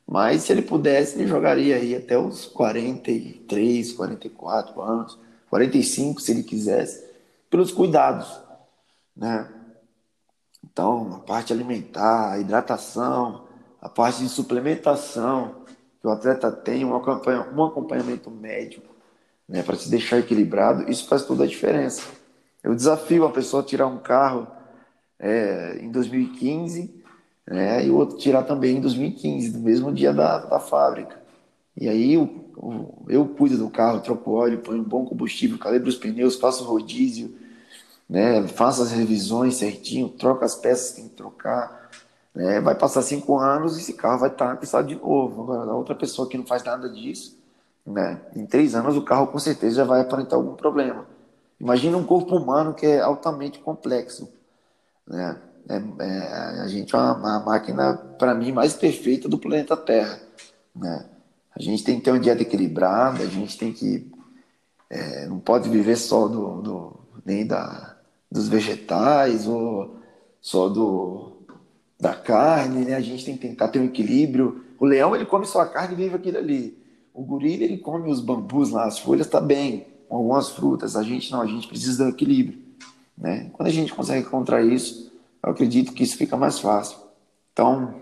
Mas 0.06 0.42
se 0.42 0.52
ele 0.52 0.62
pudesse, 0.62 1.16
ele 1.16 1.26
jogaria 1.26 1.76
aí 1.76 1.96
até 1.96 2.16
os 2.16 2.46
43, 2.46 3.92
44 3.92 4.80
anos, 4.80 5.18
45 5.50 6.20
se 6.20 6.30
ele 6.30 6.44
quisesse, 6.44 7.04
pelos 7.50 7.72
cuidados, 7.72 8.40
né? 9.16 9.48
Então, 10.64 11.14
a 11.16 11.18
parte 11.20 11.52
alimentar, 11.52 12.32
a 12.32 12.38
hidratação, 12.38 13.46
a 13.80 13.88
parte 13.88 14.22
de 14.22 14.28
suplementação, 14.28 15.62
que 16.00 16.06
o 16.06 16.10
atleta 16.10 16.52
tem, 16.52 16.84
um 16.84 16.94
acompanhamento 16.94 18.30
médico, 18.30 18.94
né, 19.48 19.62
para 19.62 19.76
se 19.76 19.90
deixar 19.90 20.18
equilibrado, 20.18 20.90
isso 20.90 21.06
faz 21.08 21.24
toda 21.24 21.44
a 21.44 21.46
diferença. 21.46 22.02
Eu 22.62 22.74
desafio 22.74 23.24
a 23.24 23.30
pessoa 23.30 23.62
a 23.62 23.66
tirar 23.66 23.86
um 23.86 23.98
carro 23.98 24.46
é, 25.18 25.78
em 25.80 25.90
2015 25.90 27.04
né, 27.46 27.86
e 27.86 27.90
o 27.90 27.96
outro 27.96 28.16
tirar 28.16 28.42
também 28.42 28.76
em 28.76 28.80
2015, 28.80 29.56
no 29.56 29.60
mesmo 29.60 29.92
dia 29.92 30.12
da, 30.12 30.38
da 30.38 30.58
fábrica. 30.58 31.20
E 31.76 31.88
aí 31.88 32.14
eu, 32.14 32.44
eu 33.08 33.26
cuido 33.26 33.56
do 33.58 33.70
carro, 33.70 34.00
troco 34.00 34.32
óleo, 34.32 34.58
ponho 34.58 34.80
um 34.80 34.84
bom 34.84 35.04
combustível, 35.04 35.58
calibro 35.58 35.88
os 35.88 35.96
pneus, 35.96 36.36
faço 36.36 36.64
rodízio, 36.64 37.36
né, 38.08 38.46
faço 38.48 38.82
as 38.82 38.90
revisões 38.90 39.56
certinho, 39.56 40.08
troco 40.08 40.44
as 40.44 40.54
peças 40.54 40.90
que 40.90 40.96
tem 40.96 41.08
que 41.08 41.16
trocar. 41.16 41.90
Né, 42.34 42.60
vai 42.60 42.74
passar 42.74 43.02
cinco 43.02 43.38
anos 43.38 43.76
e 43.76 43.80
esse 43.80 43.94
carro 43.94 44.20
vai 44.20 44.30
estar 44.30 44.56
pisado 44.56 44.88
de 44.88 44.96
novo. 44.96 45.42
Agora, 45.42 45.70
a 45.70 45.74
outra 45.74 45.94
pessoa 45.94 46.28
que 46.28 46.36
não 46.36 46.46
faz 46.46 46.64
nada 46.64 46.88
disso, 46.88 47.38
né, 47.87 48.21
em 48.35 48.45
três 48.45 48.75
anos 48.75 48.97
o 48.97 49.02
carro 49.02 49.28
com 49.28 49.38
certeza 49.38 49.76
já 49.76 49.85
vai 49.85 50.00
aparentar 50.00 50.38
algum 50.38 50.55
problema. 50.55 51.07
Imagina 51.61 51.97
um 51.97 52.05
corpo 52.05 52.37
humano 52.37 52.75
que 52.75 52.85
é 52.85 53.00
altamente 53.00 53.59
complexo. 53.61 54.28
Né? 55.07 55.40
É, 55.69 56.05
é, 56.05 56.61
a 56.61 56.69
gente 56.69 56.95
é 56.95 56.99
uma, 56.99 57.40
máquina, 57.40 57.95
para 58.19 58.35
mim, 58.35 58.52
mais 58.52 58.75
perfeita 58.75 59.28
do 59.28 59.38
planeta 59.38 59.76
Terra. 59.76 60.21
Né? 60.75 61.07
A 61.55 61.62
gente 61.62 61.83
tem 61.83 61.99
que 61.99 62.05
ter 62.05 62.11
uma 62.11 62.21
dieta 62.21 62.43
equilibrada, 62.43 63.23
a 63.23 63.26
gente 63.26 63.57
tem 63.57 63.73
que. 63.73 64.11
É, 64.88 65.26
não 65.26 65.40
pode 65.40 65.69
viver 65.69 65.97
só 65.97 66.28
do, 66.28 66.61
do, 66.62 67.00
nem 67.25 67.45
da, 67.45 67.97
dos 68.31 68.49
vegetais 68.49 69.49
ou 69.49 69.97
só 70.40 70.69
do, 70.69 71.38
da 71.99 72.14
carne, 72.14 72.85
né? 72.85 72.95
A 72.95 73.00
gente 73.00 73.25
tem 73.25 73.37
que 73.37 73.49
tentar 73.49 73.69
ter 73.69 73.81
um 73.81 73.87
equilíbrio. 73.87 74.64
O 74.78 74.85
leão, 74.85 75.16
ele 75.16 75.26
come 75.26 75.47
só 75.47 75.61
a 75.61 75.66
carne 75.66 75.95
e 75.95 75.97
vive 75.97 76.14
aquilo 76.14 76.38
ali. 76.38 76.86
O 77.16 77.23
gorila, 77.23 77.64
ele 77.64 77.78
come 77.78 78.11
os 78.11 78.20
bambus 78.20 78.68
lá, 78.68 78.85
as 78.85 78.99
folhas, 78.99 79.26
tá 79.26 79.40
bem 79.40 79.87
algumas 80.11 80.50
frutas. 80.50 80.96
A 80.96 81.02
gente 81.02 81.32
não, 81.32 81.40
a 81.40 81.46
gente 81.46 81.66
precisa 81.66 82.04
do 82.04 82.11
equilíbrio. 82.11 82.61
Né? 83.16 83.49
Quando 83.54 83.68
a 83.68 83.73
gente 83.73 83.94
consegue 83.94 84.26
encontrar 84.26 84.62
isso, 84.62 85.11
eu 85.42 85.50
acredito 85.50 85.94
que 85.94 86.02
isso 86.02 86.18
fica 86.18 86.37
mais 86.37 86.58
fácil. 86.58 86.99
Então, 87.54 87.94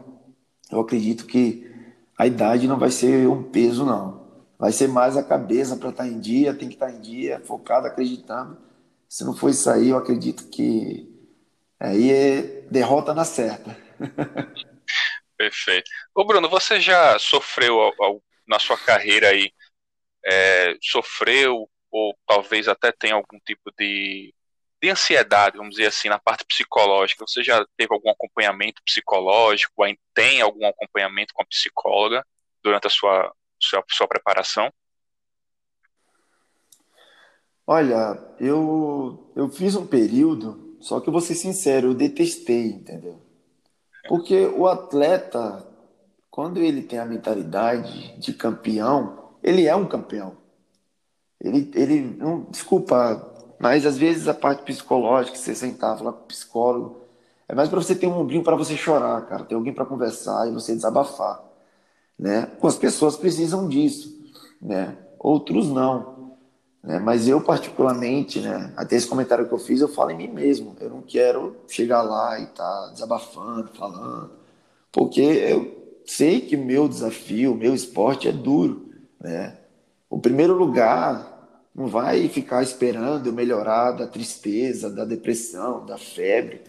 eu 0.68 0.80
acredito 0.80 1.26
que 1.26 1.71
a 2.18 2.26
idade 2.26 2.66
não 2.66 2.76
vai 2.76 2.90
ser 2.90 3.28
um 3.28 3.40
peso, 3.40 3.87
não. 3.87 4.25
Vai 4.59 4.73
ser 4.73 4.88
mais 4.88 5.16
a 5.16 5.23
cabeça 5.23 5.76
para 5.76 5.90
estar 5.90 6.02
tá 6.02 6.09
em 6.09 6.18
dia, 6.18 6.52
tem 6.52 6.68
que 6.68 6.75
estar 6.75 6.87
tá 6.87 6.92
em 6.92 7.00
dia, 7.00 7.40
focado, 7.44 7.87
acreditando. 7.87 8.59
Se 9.09 9.23
não 9.23 9.33
for 9.33 9.49
isso 9.49 9.71
aí, 9.71 9.90
eu 9.90 9.97
acredito 9.97 10.49
que 10.49 11.09
aí 11.78 12.11
é 12.11 12.66
derrota 12.68 13.14
na 13.14 13.25
certa. 13.25 13.76
Perfeito. 15.38 15.88
Ô 16.12 16.25
Bruno, 16.25 16.49
você 16.49 16.80
já 16.80 17.16
sofreu 17.21 17.78
na 18.46 18.58
sua 18.58 18.78
carreira 18.78 19.28
aí, 19.28 19.52
é, 20.24 20.76
sofreu 20.82 21.68
ou 21.90 22.16
talvez 22.26 22.66
até 22.68 22.90
tenha 22.92 23.14
algum 23.14 23.38
tipo 23.44 23.70
de, 23.78 24.34
de 24.82 24.90
ansiedade, 24.90 25.56
vamos 25.56 25.76
dizer 25.76 25.86
assim, 25.86 26.08
na 26.08 26.18
parte 26.18 26.44
psicológica. 26.44 27.24
Você 27.26 27.42
já 27.42 27.64
teve 27.76 27.94
algum 27.94 28.10
acompanhamento 28.10 28.82
psicológico? 28.84 29.72
Tem 30.12 30.40
algum 30.40 30.66
acompanhamento 30.66 31.32
com 31.32 31.42
a 31.42 31.46
psicóloga 31.46 32.26
durante 32.62 32.86
a 32.86 32.90
sua, 32.90 33.32
sua, 33.60 33.84
sua 33.90 34.08
preparação? 34.08 34.72
Olha, 37.66 38.18
eu, 38.38 39.32
eu 39.34 39.48
fiz 39.48 39.74
um 39.74 39.86
período, 39.86 40.76
só 40.80 41.00
que 41.00 41.08
eu 41.08 41.12
vou 41.12 41.20
ser 41.20 41.34
sincero, 41.34 41.88
eu 41.88 41.94
detestei, 41.94 42.66
entendeu? 42.66 43.22
Porque 44.06 44.46
o 44.46 44.66
atleta, 44.66 45.66
quando 46.35 46.59
ele 46.59 46.83
tem 46.83 46.99
a 46.99 47.05
mentalidade 47.05 48.12
de 48.19 48.33
campeão, 48.35 49.31
ele 49.41 49.69
é 49.69 49.76
um 49.76 49.87
campeão. 49.87 50.37
Ele, 51.41 51.71
ele 51.76 52.00
não, 52.00 52.41
desculpa, 52.50 53.57
mas 53.57 53.87
às 53.87 53.97
vezes 53.97 54.26
a 54.26 54.35
parte 54.35 54.64
psicológica, 54.64 55.38
você 55.38 55.55
sentar, 55.55 55.97
falar 55.97 56.12
com 56.12 56.25
o 56.25 56.26
psicólogo, 56.26 57.03
é 57.49 57.55
mais 57.55 57.69
para 57.69 57.81
você 57.81 57.95
ter 57.95 58.09
um 58.09 58.19
ombrinho 58.19 58.43
para 58.43 58.57
você 58.57 58.76
chorar, 58.76 59.25
cara, 59.26 59.45
ter 59.45 59.55
alguém 59.55 59.73
para 59.73 59.85
conversar 59.85 60.49
e 60.49 60.50
você 60.50 60.75
desabafar, 60.75 61.41
né? 62.19 62.50
As 62.61 62.76
pessoas 62.76 63.17
precisam 63.17 63.69
disso, 63.69 64.12
né? 64.61 64.99
Outros 65.21 65.69
não, 65.69 66.37
né? 66.83 66.99
Mas 66.99 67.29
eu 67.29 67.41
particularmente, 67.43 68.41
né? 68.41 68.75
Até 68.76 68.97
esse 68.97 69.07
comentário 69.07 69.47
que 69.47 69.55
eu 69.55 69.59
fiz, 69.59 69.81
eu 69.81 69.88
falo 69.88 70.11
em 70.11 70.17
mim 70.17 70.29
mesmo. 70.29 70.75
Eu 70.81 70.91
não 70.91 71.00
quero 71.00 71.59
chegar 71.69 72.03
lá 72.03 72.41
e 72.41 72.43
estar 72.43 72.64
tá 72.64 72.91
desabafando, 72.93 73.71
falando, 73.73 74.33
porque 74.91 75.21
eu 75.21 75.84
sei 76.04 76.40
que 76.40 76.56
meu 76.56 76.88
desafio, 76.88 77.54
meu 77.54 77.75
esporte 77.75 78.28
é 78.28 78.32
duro, 78.32 78.90
né? 79.20 79.58
O 80.08 80.18
primeiro 80.18 80.54
lugar 80.54 81.34
não 81.75 81.88
vai 81.88 82.28
ficar 82.28 82.62
esperando 82.62 83.26
eu 83.26 83.32
melhorar 83.32 83.92
da 83.92 84.06
tristeza, 84.06 84.88
da 84.88 85.04
depressão, 85.04 85.84
da 85.84 85.99
febre. 85.99 86.61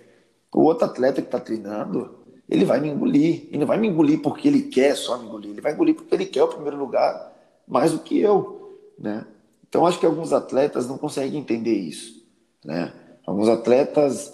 O 0.52 0.62
outro 0.62 0.86
atleta 0.86 1.22
que 1.22 1.28
está 1.28 1.40
treinando, 1.40 2.16
ele 2.50 2.66
vai 2.66 2.80
me 2.80 2.90
engolir. 2.90 3.48
E 3.52 3.58
não 3.58 3.68
vai 3.68 3.78
me 3.78 3.88
engolir 3.88 4.22
porque 4.22 4.48
ele 4.48 4.64
quer 4.64 4.96
só 4.96 5.18
me 5.18 5.26
engolir. 5.26 5.52
Ele 5.52 5.62
vai 5.62 5.74
engolir 5.74 5.94
porque 5.94 6.16
ele 6.16 6.26
quer 6.26 6.44
o 6.44 6.48
primeiro 6.48 6.78
lugar 6.78 7.34
mais 7.68 7.92
do 7.92 8.00
que 8.00 8.20
eu. 8.20 8.80
Né? 8.98 9.26
Então, 9.68 9.86
acho 9.86 10.00
que 10.00 10.06
alguns 10.06 10.34
atletas 10.34 10.88
não 10.88 10.98
conseguem 10.98 11.40
entender 11.40 11.76
isso. 11.76 12.26
Né? 12.64 12.92
Alguns 13.28 13.48
atletas, 13.48 14.34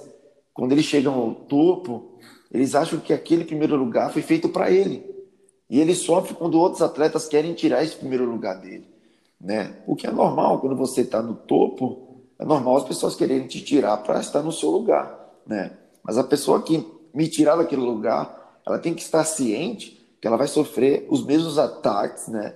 quando 0.54 0.72
eles 0.72 0.86
chegam 0.86 1.16
ao 1.16 1.34
topo, 1.34 2.11
eles 2.52 2.76
acham 2.76 3.00
que 3.00 3.14
aquele 3.14 3.46
primeiro 3.46 3.76
lugar 3.76 4.12
foi 4.12 4.22
feito 4.22 4.50
para 4.50 4.70
ele. 4.70 5.10
E 5.70 5.80
ele 5.80 5.96
sofre 5.96 6.34
quando 6.34 6.60
outros 6.60 6.82
atletas 6.82 7.28
querem 7.28 7.54
tirar 7.54 7.84
esse 7.84 7.96
primeiro 7.96 8.26
lugar 8.26 8.60
dele 8.60 8.92
né? 9.44 9.76
O 9.88 9.96
que 9.96 10.06
é 10.06 10.12
normal 10.12 10.60
quando 10.60 10.76
você 10.76 11.02
está 11.02 11.22
no 11.22 11.34
topo, 11.34 12.22
é 12.38 12.46
normal 12.46 12.78
as 12.78 12.84
pessoas 12.84 13.16
quererem 13.16 13.48
te 13.48 13.62
tirar 13.62 13.98
para 13.98 14.20
estar 14.20 14.42
no 14.42 14.52
seu 14.52 14.70
lugar, 14.70 15.34
né? 15.46 15.72
Mas 16.04 16.18
a 16.18 16.24
pessoa 16.24 16.62
que 16.62 16.86
me 17.14 17.28
tirar 17.28 17.56
daquele 17.56 17.82
lugar, 17.82 18.60
ela 18.66 18.80
tem 18.80 18.94
que 18.94 19.02
estar 19.02 19.24
ciente 19.24 20.00
que 20.20 20.28
ela 20.28 20.38
vai 20.38 20.48
sofrer 20.48 21.08
os 21.10 21.26
mesmos 21.26 21.58
ataques, 21.58 22.28
né? 22.28 22.54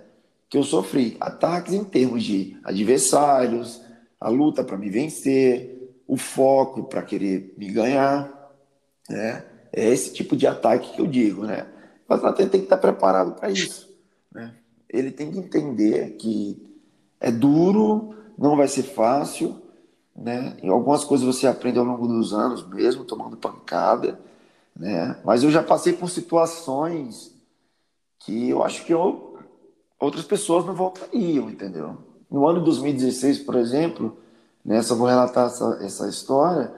Que 0.48 0.58
eu 0.58 0.64
sofri, 0.64 1.18
ataques 1.20 1.74
em 1.74 1.84
termos 1.84 2.24
de 2.24 2.58
adversários, 2.64 3.82
a 4.20 4.30
luta 4.30 4.64
para 4.64 4.78
me 4.78 4.90
vencer, 4.90 5.96
o 6.08 6.16
foco 6.16 6.84
para 6.84 7.02
querer 7.02 7.54
me 7.58 7.68
ganhar, 7.72 8.32
né? 9.10 9.44
É 9.76 9.90
esse 9.90 10.14
tipo 10.14 10.38
de 10.38 10.48
ataque 10.48 10.94
que 10.94 11.02
eu 11.02 11.06
digo, 11.06 11.44
né? 11.44 11.68
O 12.08 12.14
atleta 12.14 12.48
tem 12.48 12.62
que 12.62 12.66
estar 12.66 12.78
preparado 12.78 13.34
para 13.34 13.52
isso, 13.52 13.94
né? 14.32 14.56
Ele 14.88 15.12
tem 15.12 15.30
que 15.30 15.38
entender 15.38 16.12
que 16.12 16.66
é 17.20 17.30
duro, 17.30 18.16
não 18.38 18.56
vai 18.56 18.70
ser 18.70 18.84
fácil, 18.84 19.62
né? 20.16 20.56
E 20.64 20.70
algumas 20.70 21.04
coisas 21.04 21.28
você 21.28 21.46
aprende 21.46 21.78
ao 21.78 21.84
longo 21.84 22.08
dos 22.08 22.34
anos 22.34 22.66
mesmo, 22.66 23.04
tomando 23.04 23.36
pancada, 23.36 24.18
né? 24.74 25.20
Mas 25.26 25.44
eu 25.44 25.52
já 25.52 25.62
passei 25.62 25.92
por 25.92 26.10
situações 26.10 27.36
que 28.20 28.50
eu 28.50 28.64
acho 28.64 28.86
que 28.86 28.94
eu, 28.94 29.38
outras 30.00 30.24
pessoas 30.24 30.66
não 30.66 30.74
voltariam, 30.74 31.50
entendeu? 31.50 31.98
No 32.32 32.48
ano 32.48 32.60
de 32.60 32.66
2016, 32.66 33.40
por 33.40 33.56
exemplo, 33.56 34.18
né, 34.64 34.80
vou 34.82 35.08
relatar 35.08 35.48
essa, 35.48 35.80
essa 35.82 36.08
história, 36.08 36.74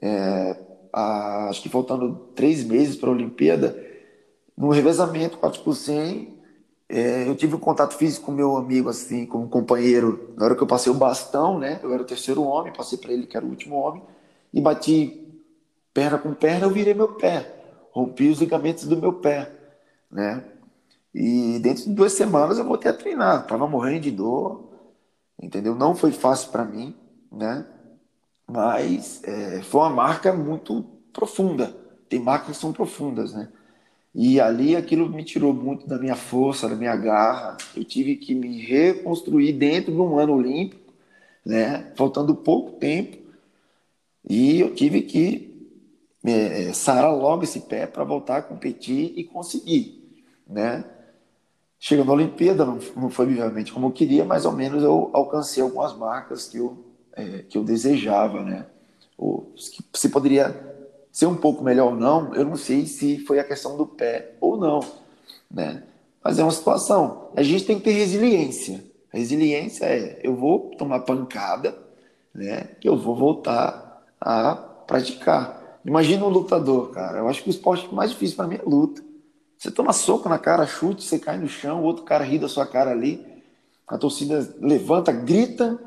é, 0.00 0.58
a, 0.96 1.50
acho 1.50 1.60
que 1.60 1.68
faltando 1.68 2.14
três 2.34 2.64
meses 2.64 2.96
para 2.96 3.10
a 3.10 3.12
Olimpíada, 3.12 3.78
no 4.56 4.70
revezamento 4.70 5.36
4 5.36 5.60
por 5.60 5.74
100, 5.74 6.34
é, 6.88 7.28
eu 7.28 7.36
tive 7.36 7.54
um 7.54 7.58
contato 7.58 7.94
físico 7.94 8.26
com 8.26 8.32
meu 8.32 8.56
amigo, 8.56 8.88
assim, 8.88 9.26
como 9.26 9.46
companheiro, 9.46 10.32
na 10.36 10.46
hora 10.46 10.56
que 10.56 10.62
eu 10.62 10.66
passei 10.66 10.90
o 10.90 10.94
bastão, 10.94 11.58
né? 11.58 11.78
Eu 11.82 11.92
era 11.92 12.02
o 12.02 12.06
terceiro 12.06 12.42
homem, 12.42 12.72
passei 12.72 12.96
para 12.96 13.12
ele 13.12 13.26
que 13.26 13.36
era 13.36 13.44
o 13.44 13.48
último 13.50 13.76
homem, 13.76 14.02
e 14.54 14.60
bati 14.60 15.22
perna 15.92 16.16
com 16.16 16.32
perna, 16.32 16.64
eu 16.66 16.70
virei 16.70 16.94
meu 16.94 17.08
pé, 17.08 17.54
rompi 17.92 18.30
os 18.30 18.38
ligamentos 18.38 18.86
do 18.86 18.96
meu 18.96 19.12
pé, 19.12 19.52
né? 20.10 20.44
E 21.14 21.58
dentro 21.58 21.84
de 21.84 21.90
duas 21.90 22.12
semanas 22.12 22.58
eu 22.58 22.64
voltei 22.64 22.90
a 22.90 22.94
treinar, 22.94 23.46
tava 23.46 23.66
morrendo 23.66 24.00
de 24.00 24.10
dor, 24.12 24.64
entendeu? 25.42 25.74
Não 25.74 25.94
foi 25.94 26.12
fácil 26.12 26.50
para 26.50 26.64
mim, 26.64 26.94
né? 27.30 27.66
Mas 28.46 29.22
é, 29.24 29.62
foi 29.62 29.80
uma 29.80 29.90
marca 29.90 30.32
muito 30.32 30.84
profunda. 31.12 31.76
Tem 32.08 32.20
marcas 32.20 32.56
que 32.56 32.60
são 32.62 32.72
profundas, 32.72 33.34
né? 33.34 33.48
E 34.14 34.40
ali 34.40 34.76
aquilo 34.76 35.08
me 35.08 35.24
tirou 35.24 35.52
muito 35.52 35.86
da 35.86 35.98
minha 35.98 36.16
força, 36.16 36.68
da 36.68 36.76
minha 36.76 36.96
garra. 36.96 37.56
Eu 37.76 37.84
tive 37.84 38.16
que 38.16 38.34
me 38.34 38.60
reconstruir 38.62 39.52
dentro 39.52 39.92
de 39.92 40.00
um 40.00 40.18
ano 40.18 40.34
olímpico, 40.34 40.92
né? 41.44 41.92
Faltando 41.96 42.34
pouco 42.34 42.72
tempo. 42.78 43.18
E 44.28 44.60
eu 44.60 44.74
tive 44.74 45.02
que 45.02 45.54
é, 46.24 46.72
sarar 46.72 47.14
logo 47.14 47.44
esse 47.44 47.60
pé 47.60 47.86
para 47.86 48.04
voltar 48.04 48.38
a 48.38 48.42
competir 48.42 49.12
e 49.16 49.24
conseguir, 49.24 50.02
né? 50.46 50.84
Chegando 51.78 52.08
na 52.08 52.14
Olimpíada, 52.14 52.64
não, 52.64 52.80
foi 53.10 53.26
obviamente 53.26 53.72
como 53.72 53.86
eu 53.88 53.92
queria, 53.92 54.24
mas 54.24 54.46
ao 54.46 54.52
menos 54.52 54.82
eu 54.82 55.10
alcancei 55.12 55.62
algumas 55.62 55.96
marcas 55.96 56.48
que 56.48 56.56
eu, 56.58 56.85
é, 57.16 57.38
que 57.48 57.56
eu 57.58 57.64
desejava, 57.64 58.42
né? 58.44 58.66
Ou, 59.16 59.50
se 59.56 60.08
poderia 60.10 60.54
ser 61.10 61.26
um 61.26 61.34
pouco 61.34 61.64
melhor 61.64 61.94
ou 61.94 61.98
não, 61.98 62.34
eu 62.34 62.44
não 62.44 62.56
sei 62.56 62.84
se 62.84 63.18
foi 63.20 63.38
a 63.38 63.44
questão 63.44 63.76
do 63.76 63.86
pé 63.86 64.34
ou 64.38 64.56
não, 64.56 64.80
né? 65.50 65.82
Mas 66.22 66.38
é 66.38 66.42
uma 66.42 66.52
situação. 66.52 67.30
A 67.34 67.42
gente 67.42 67.64
tem 67.64 67.78
que 67.78 67.84
ter 67.84 67.92
resiliência. 67.92 68.84
Resiliência 69.10 69.86
é, 69.86 70.20
eu 70.22 70.36
vou 70.36 70.72
tomar 70.76 71.00
pancada, 71.00 71.74
né? 72.34 72.68
Que 72.80 72.88
eu 72.88 72.98
vou 72.98 73.16
voltar 73.16 74.04
a 74.20 74.54
praticar. 74.54 75.80
Imagina 75.84 76.26
um 76.26 76.28
lutador, 76.28 76.90
cara. 76.90 77.18
Eu 77.18 77.28
acho 77.28 77.42
que 77.42 77.48
o 77.48 77.50
esporte 77.50 77.92
mais 77.94 78.10
difícil 78.10 78.36
para 78.36 78.46
mim 78.46 78.56
é 78.56 78.62
luta. 78.68 79.02
Você 79.56 79.70
toma 79.70 79.92
soco 79.92 80.28
na 80.28 80.38
cara, 80.38 80.66
chute, 80.66 81.02
você 81.02 81.18
cai 81.18 81.38
no 81.38 81.48
chão, 81.48 81.80
o 81.80 81.84
outro 81.84 82.04
cara 82.04 82.24
ri 82.24 82.38
da 82.38 82.48
sua 82.48 82.66
cara 82.66 82.90
ali, 82.90 83.24
a 83.88 83.96
torcida 83.96 84.54
levanta, 84.60 85.12
grita, 85.12 85.80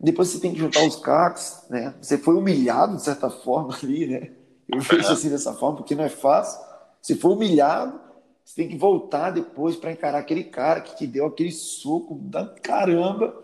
depois 0.00 0.28
você 0.28 0.38
tem 0.38 0.52
que 0.52 0.58
juntar 0.58 0.86
os 0.86 0.96
cacos, 0.96 1.62
né? 1.68 1.94
Você 2.00 2.16
foi 2.16 2.34
humilhado 2.34 2.96
de 2.96 3.02
certa 3.02 3.28
forma 3.28 3.74
ali, 3.82 4.06
né? 4.06 4.30
Eu 4.68 4.80
vejo 4.80 5.10
assim 5.10 5.28
dessa 5.28 5.52
forma, 5.54 5.78
porque 5.78 5.94
não 5.94 6.04
é 6.04 6.08
fácil. 6.08 6.60
Se 7.02 7.14
for 7.14 7.32
humilhado, 7.32 7.98
você 8.44 8.62
tem 8.62 8.68
que 8.68 8.76
voltar 8.76 9.30
depois 9.30 9.76
para 9.76 9.90
encarar 9.90 10.18
aquele 10.18 10.44
cara 10.44 10.80
que 10.80 10.96
te 10.96 11.06
deu 11.06 11.26
aquele 11.26 11.50
soco 11.50 12.14
da 12.14 12.46
caramba. 12.46 13.34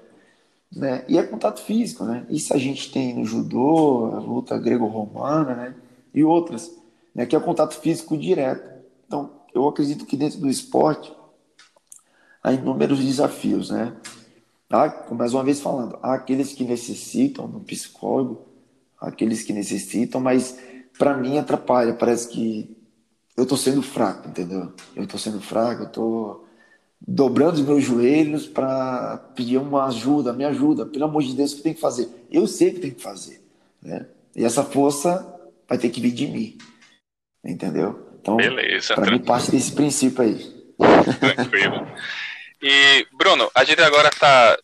Né? 0.70 1.04
E 1.08 1.18
é 1.18 1.22
contato 1.22 1.60
físico, 1.60 2.04
né? 2.04 2.26
Isso 2.28 2.52
a 2.54 2.58
gente 2.58 2.90
tem 2.92 3.14
no 3.14 3.24
judô, 3.24 4.12
a 4.14 4.18
luta 4.18 4.58
grego-romana, 4.58 5.54
né? 5.54 5.74
E 6.12 6.24
outras, 6.24 6.70
né? 7.14 7.26
Que 7.26 7.34
é 7.34 7.40
contato 7.40 7.74
físico 7.74 8.16
direto. 8.16 8.68
Então, 9.06 9.30
eu 9.54 9.66
acredito 9.68 10.06
que 10.06 10.16
dentro 10.16 10.40
do 10.40 10.48
esporte 10.48 11.12
há 12.42 12.52
inúmeros 12.52 12.98
desafios, 12.98 13.70
né? 13.70 13.94
Há, 14.70 15.12
mais 15.12 15.34
uma 15.34 15.44
vez 15.44 15.60
falando, 15.60 15.98
há 16.02 16.14
aqueles 16.14 16.52
que 16.52 16.64
necessitam 16.64 17.48
de 17.48 17.56
um 17.56 17.60
psicólogo, 17.60 18.46
há 19.00 19.08
aqueles 19.08 19.42
que 19.42 19.52
necessitam, 19.52 20.20
mas 20.20 20.58
para 20.98 21.16
mim 21.16 21.38
atrapalha. 21.38 21.94
Parece 21.94 22.28
que 22.28 22.76
eu 23.36 23.46
tô 23.46 23.56
sendo 23.56 23.82
fraco, 23.82 24.28
entendeu? 24.28 24.72
Eu 24.96 25.06
tô 25.06 25.18
sendo 25.18 25.40
fraco, 25.40 25.82
eu 25.82 25.88
tô 25.88 26.44
dobrando 27.06 27.54
os 27.54 27.66
meus 27.66 27.84
joelhos 27.84 28.46
para 28.46 29.18
pedir 29.34 29.58
uma 29.58 29.86
ajuda, 29.86 30.32
me 30.32 30.44
ajuda, 30.44 30.86
pelo 30.86 31.04
amor 31.04 31.22
de 31.22 31.34
Deus, 31.34 31.52
o 31.52 31.56
que 31.56 31.62
tem 31.62 31.74
que 31.74 31.80
fazer? 31.80 32.08
Eu 32.30 32.46
sei 32.46 32.70
o 32.70 32.74
que 32.74 32.80
tem 32.80 32.90
que 32.90 33.02
fazer, 33.02 33.42
né? 33.82 34.06
E 34.34 34.44
essa 34.44 34.64
força 34.64 35.30
vai 35.68 35.78
ter 35.78 35.90
que 35.90 36.00
vir 36.00 36.12
de 36.12 36.26
mim, 36.26 36.58
entendeu? 37.44 38.08
Então, 38.20 38.38
para 38.94 39.10
mim 39.10 39.18
parte 39.18 39.50
desse 39.50 39.72
princípio 39.72 40.22
aí. 40.22 40.54
Tranquilo. 41.34 41.86
E 42.66 43.06
Bruno, 43.12 43.50
a 43.54 43.62
gente 43.62 43.82
agora 43.82 44.08
está 44.08 44.56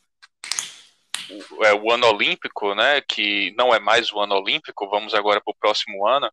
é, 1.64 1.74
o 1.74 1.92
ano 1.92 2.06
olímpico, 2.06 2.74
né, 2.74 3.02
que 3.02 3.54
não 3.58 3.74
é 3.74 3.78
mais 3.78 4.10
o 4.10 4.18
ano 4.18 4.36
olímpico, 4.36 4.88
vamos 4.88 5.12
agora 5.12 5.38
para 5.38 5.50
o 5.50 5.56
próximo 5.60 6.08
ano, 6.08 6.32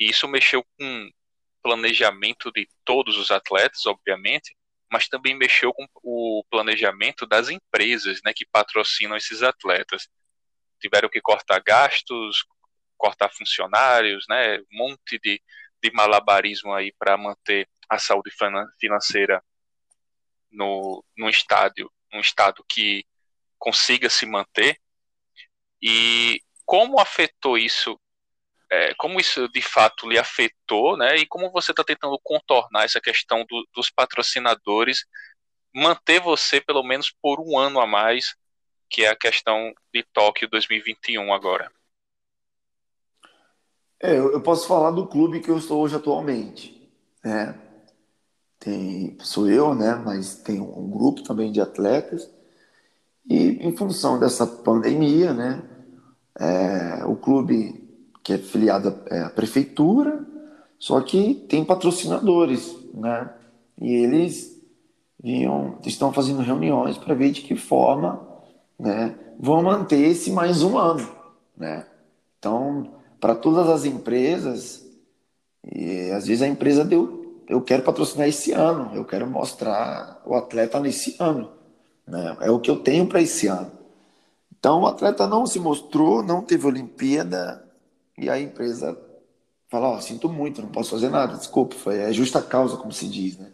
e 0.00 0.08
isso 0.08 0.26
mexeu 0.26 0.64
com 0.78 1.10
planejamento 1.62 2.50
de 2.50 2.66
todos 2.82 3.18
os 3.18 3.30
atletas, 3.30 3.84
obviamente, 3.84 4.56
mas 4.90 5.06
também 5.06 5.34
mexeu 5.34 5.70
com 5.74 5.86
o 6.02 6.42
planejamento 6.50 7.26
das 7.26 7.50
empresas, 7.50 8.22
né, 8.24 8.32
que 8.34 8.46
patrocinam 8.46 9.14
esses 9.14 9.42
atletas. 9.42 10.08
Tiveram 10.80 11.10
que 11.10 11.20
cortar 11.20 11.60
gastos, 11.60 12.42
cortar 12.96 13.28
funcionários, 13.28 14.24
né, 14.30 14.60
um 14.60 14.78
monte 14.78 15.18
de, 15.22 15.42
de 15.82 15.92
malabarismo 15.92 16.72
aí 16.72 16.90
para 16.98 17.18
manter 17.18 17.68
a 17.86 17.98
saúde 17.98 18.30
financeira 18.80 19.44
no, 20.52 21.04
no 21.16 21.28
estádio, 21.28 21.90
um 22.12 22.20
estado 22.20 22.64
que 22.68 23.04
consiga 23.58 24.10
se 24.10 24.26
manter 24.26 24.78
e 25.82 26.40
como 26.64 27.00
afetou 27.00 27.58
isso, 27.58 27.98
é, 28.70 28.94
como 28.94 29.18
isso 29.18 29.48
de 29.48 29.60
fato 29.60 30.08
lhe 30.08 30.18
afetou, 30.18 30.96
né? 30.96 31.16
E 31.16 31.26
como 31.26 31.50
você 31.50 31.72
está 31.72 31.82
tentando 31.82 32.18
contornar 32.22 32.84
essa 32.84 33.00
questão 33.00 33.44
do, 33.48 33.66
dos 33.74 33.90
patrocinadores, 33.90 35.04
manter 35.74 36.20
você 36.20 36.60
pelo 36.60 36.82
menos 36.82 37.12
por 37.20 37.40
um 37.40 37.58
ano 37.58 37.80
a 37.80 37.86
mais, 37.86 38.36
que 38.88 39.04
é 39.04 39.08
a 39.08 39.16
questão 39.16 39.72
de 39.92 40.04
Tóquio 40.12 40.48
2021 40.48 41.32
agora. 41.32 41.70
É, 44.00 44.16
eu 44.16 44.40
posso 44.42 44.66
falar 44.66 44.90
do 44.90 45.06
clube 45.06 45.40
que 45.40 45.48
eu 45.48 45.58
estou 45.58 45.80
hoje 45.80 45.94
atualmente, 45.94 46.90
né? 47.24 47.71
Tem, 48.62 49.16
sou 49.20 49.48
eu, 49.50 49.74
né? 49.74 50.00
Mas 50.04 50.36
tem 50.36 50.60
um 50.60 50.88
grupo 50.88 51.22
também 51.22 51.50
de 51.50 51.60
atletas 51.60 52.30
e 53.28 53.66
em 53.66 53.76
função 53.76 54.18
dessa 54.18 54.46
pandemia, 54.46 55.32
né, 55.32 55.62
é, 56.38 57.04
o 57.04 57.14
clube 57.16 57.80
que 58.22 58.32
é 58.32 58.38
filiado 58.38 58.88
à 59.10 59.30
prefeitura, 59.30 60.24
só 60.78 61.00
que 61.00 61.34
tem 61.48 61.64
patrocinadores, 61.64 62.76
né? 62.94 63.30
E 63.80 63.92
eles 63.92 64.60
vinham, 65.22 65.78
estão 65.84 66.12
fazendo 66.12 66.42
reuniões 66.42 66.98
para 66.98 67.14
ver 67.14 67.30
de 67.30 67.42
que 67.42 67.56
forma, 67.56 68.20
né, 68.78 69.14
vão 69.38 69.62
manter 69.62 70.00
esse 70.00 70.30
mais 70.30 70.62
um 70.62 70.76
ano, 70.78 71.08
né? 71.56 71.86
Então, 72.38 72.94
para 73.20 73.34
todas 73.34 73.68
as 73.68 73.84
empresas, 73.84 74.84
e 75.64 76.10
às 76.10 76.26
vezes 76.26 76.42
a 76.42 76.48
empresa 76.48 76.84
deu, 76.84 77.21
eu 77.48 77.60
quero 77.60 77.82
patrocinar 77.82 78.28
esse 78.28 78.52
ano, 78.52 78.90
eu 78.94 79.04
quero 79.04 79.26
mostrar 79.26 80.22
o 80.24 80.34
atleta 80.34 80.80
nesse 80.80 81.16
ano. 81.18 81.52
Né? 82.06 82.36
É 82.40 82.50
o 82.50 82.60
que 82.60 82.70
eu 82.70 82.76
tenho 82.76 83.06
para 83.06 83.20
esse 83.20 83.46
ano. 83.46 83.70
Então 84.58 84.82
o 84.82 84.86
atleta 84.86 85.26
não 85.26 85.46
se 85.46 85.58
mostrou, 85.58 86.22
não 86.22 86.42
teve 86.42 86.66
Olimpíada, 86.66 87.68
e 88.16 88.30
a 88.30 88.40
empresa 88.40 88.96
fala, 89.68 89.88
ó, 89.88 89.96
oh, 89.96 90.00
sinto 90.00 90.28
muito, 90.28 90.60
não 90.60 90.68
posso 90.68 90.90
fazer 90.90 91.08
nada, 91.08 91.36
desculpa, 91.36 91.74
foi, 91.74 91.98
é 91.98 92.12
justa 92.12 92.42
causa, 92.42 92.76
como 92.76 92.92
se 92.92 93.08
diz, 93.08 93.38
né? 93.38 93.50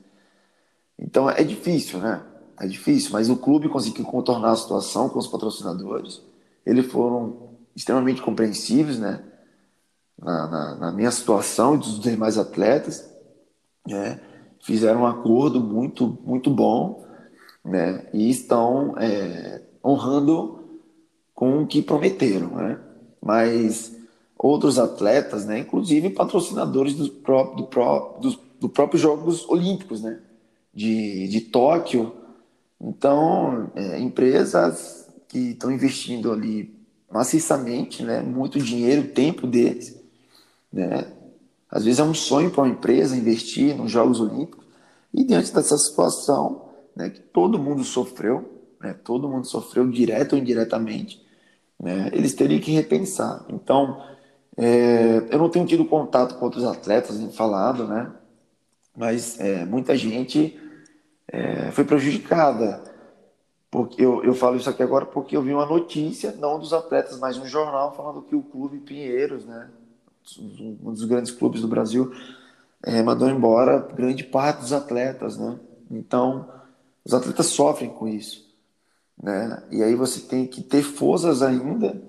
Então 0.98 1.31
é 1.31 1.44
difícil, 1.44 2.01
né? 2.01 2.22
É 2.61 2.66
difícil, 2.66 3.12
mas 3.12 3.31
o 3.31 3.37
clube 3.37 3.68
conseguiu 3.68 4.05
contornar 4.05 4.51
a 4.51 4.57
situação 4.57 5.09
com 5.09 5.18
os 5.18 5.29
patrocinadores. 5.29 6.20
Eles 6.66 6.90
foram 6.90 7.51
extremamente 7.74 8.20
compreensivos, 8.20 8.98
né? 8.98 9.22
Na, 10.20 10.48
na, 10.48 10.74
na 10.74 10.92
minha 10.92 11.11
situação 11.12 11.77
e 11.77 11.79
dos 11.79 12.01
demais 12.01 12.37
atletas, 12.37 13.09
né? 13.88 14.20
Fizeram 14.61 15.03
um 15.03 15.07
acordo 15.07 15.61
muito, 15.61 16.18
muito 16.24 16.51
bom 16.51 17.09
né? 17.68 18.07
E 18.12 18.31
estão 18.31 18.94
é, 18.98 19.61
honrando 19.85 20.64
com 21.35 21.62
o 21.62 21.66
que 21.66 21.83
prometeram, 21.83 22.48
né? 22.48 22.79
Mas 23.20 23.96
outros 24.37 24.79
atletas, 24.79 25.44
né? 25.44 25.61
Inclusive 25.61 26.11
patrocinadores 26.11 26.94
do 26.94 27.11
próprio, 27.11 27.57
do, 27.57 27.66
pró, 27.66 28.18
dos, 28.20 28.38
do 28.59 28.70
Jogos 28.94 29.48
Olímpicos, 29.48 30.03
né? 30.03 30.18
De, 30.72 31.29
de 31.29 31.40
Tóquio. 31.42 32.12
Então, 32.81 33.70
é, 33.74 33.98
empresas 33.98 35.09
que 35.29 35.51
estão 35.51 35.70
investindo 35.70 36.33
ali 36.33 36.74
maciçamente, 37.11 38.03
né? 38.03 38.20
Muito 38.20 38.59
dinheiro, 38.59 39.09
tempo 39.09 39.46
deles, 39.46 40.01
né? 40.72 41.12
Às 41.70 41.85
vezes 41.85 42.00
é 42.00 42.04
um 42.04 42.14
sonho 42.14 42.50
para 42.50 42.62
uma 42.62 42.70
empresa 42.70 43.16
investir 43.16 43.76
nos 43.76 43.90
Jogos 43.90 44.20
Olímpicos. 44.20 44.64
E 45.12 45.24
diante 45.24 45.52
dessa 45.52 45.76
situação, 45.78 46.68
né, 46.96 47.11
que 47.11 47.20
todo 47.20 47.59
mundo 47.59 47.85
sofreu, 47.85 48.48
né, 48.81 48.94
todo 48.94 49.28
mundo 49.28 49.46
sofreu 49.46 49.88
direto 49.90 50.35
ou 50.35 50.38
indiretamente, 50.38 51.24
né, 51.81 52.11
eles 52.12 52.35
teriam 52.35 52.61
que 52.61 52.72
repensar. 52.72 53.44
Então, 53.48 54.00
É, 54.57 55.18
eu 55.31 55.38
não 55.38 55.48
tenho 55.48 55.66
tido 55.66 55.85
contato 55.85 56.37
com 56.37 56.44
outros 56.44 56.64
atletas, 56.64 57.18
nem 57.18 57.31
falado, 57.31 57.87
né? 57.87 58.12
Mas 58.96 59.38
é, 59.40 59.64
muita 59.64 59.96
gente 59.96 60.59
é, 61.28 61.70
foi 61.72 61.85
prejudicada. 61.85 62.83
Porque 63.70 64.02
eu, 64.04 64.24
eu 64.24 64.35
falo 64.35 64.57
isso 64.57 64.70
aqui 64.70 64.83
agora 64.83 65.07
porque 65.07 65.37
eu 65.37 65.42
vi 65.42 65.52
uma 65.54 65.66
notícia, 65.66 66.33
não 66.33 66.59
dos 66.59 66.72
atletas, 66.72 67.18
mas 67.18 67.37
um 67.38 67.46
jornal 67.46 67.94
falando 67.94 68.22
que 68.22 68.35
o 68.37 68.42
Clube 68.42 68.81
Pinheiros, 68.81 69.44
né? 69.46 69.70
Um 70.38 70.92
dos 70.92 71.04
grandes 71.04 71.30
clubes 71.30 71.60
do 71.60 71.68
Brasil, 71.68 72.12
é, 72.82 73.02
mandou 73.02 73.28
embora 73.28 73.88
grande 73.94 74.24
parte 74.24 74.60
dos 74.60 74.72
atletas, 74.72 75.36
né? 75.38 75.58
Então, 75.90 76.48
os 77.04 77.14
atletas 77.14 77.46
sofrem 77.46 77.90
com 77.90 78.06
isso, 78.06 78.46
né? 79.20 79.62
E 79.70 79.82
aí 79.82 79.94
você 79.94 80.20
tem 80.20 80.46
que 80.46 80.62
ter 80.62 80.82
forças 80.82 81.42
ainda 81.42 82.00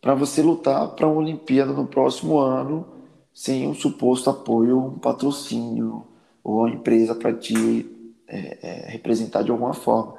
para 0.00 0.14
você 0.14 0.42
lutar 0.42 0.88
para 0.90 1.06
uma 1.06 1.16
Olimpíada 1.16 1.72
no 1.72 1.86
próximo 1.86 2.38
ano 2.38 2.86
sem 3.34 3.68
um 3.68 3.74
suposto 3.74 4.30
apoio, 4.30 4.78
um 4.78 4.98
patrocínio 4.98 6.06
ou 6.42 6.60
uma 6.60 6.70
empresa 6.70 7.14
para 7.14 7.34
te 7.34 8.14
é, 8.26 8.58
é, 8.62 8.90
representar 8.90 9.42
de 9.42 9.50
alguma 9.50 9.74
forma. 9.74 10.14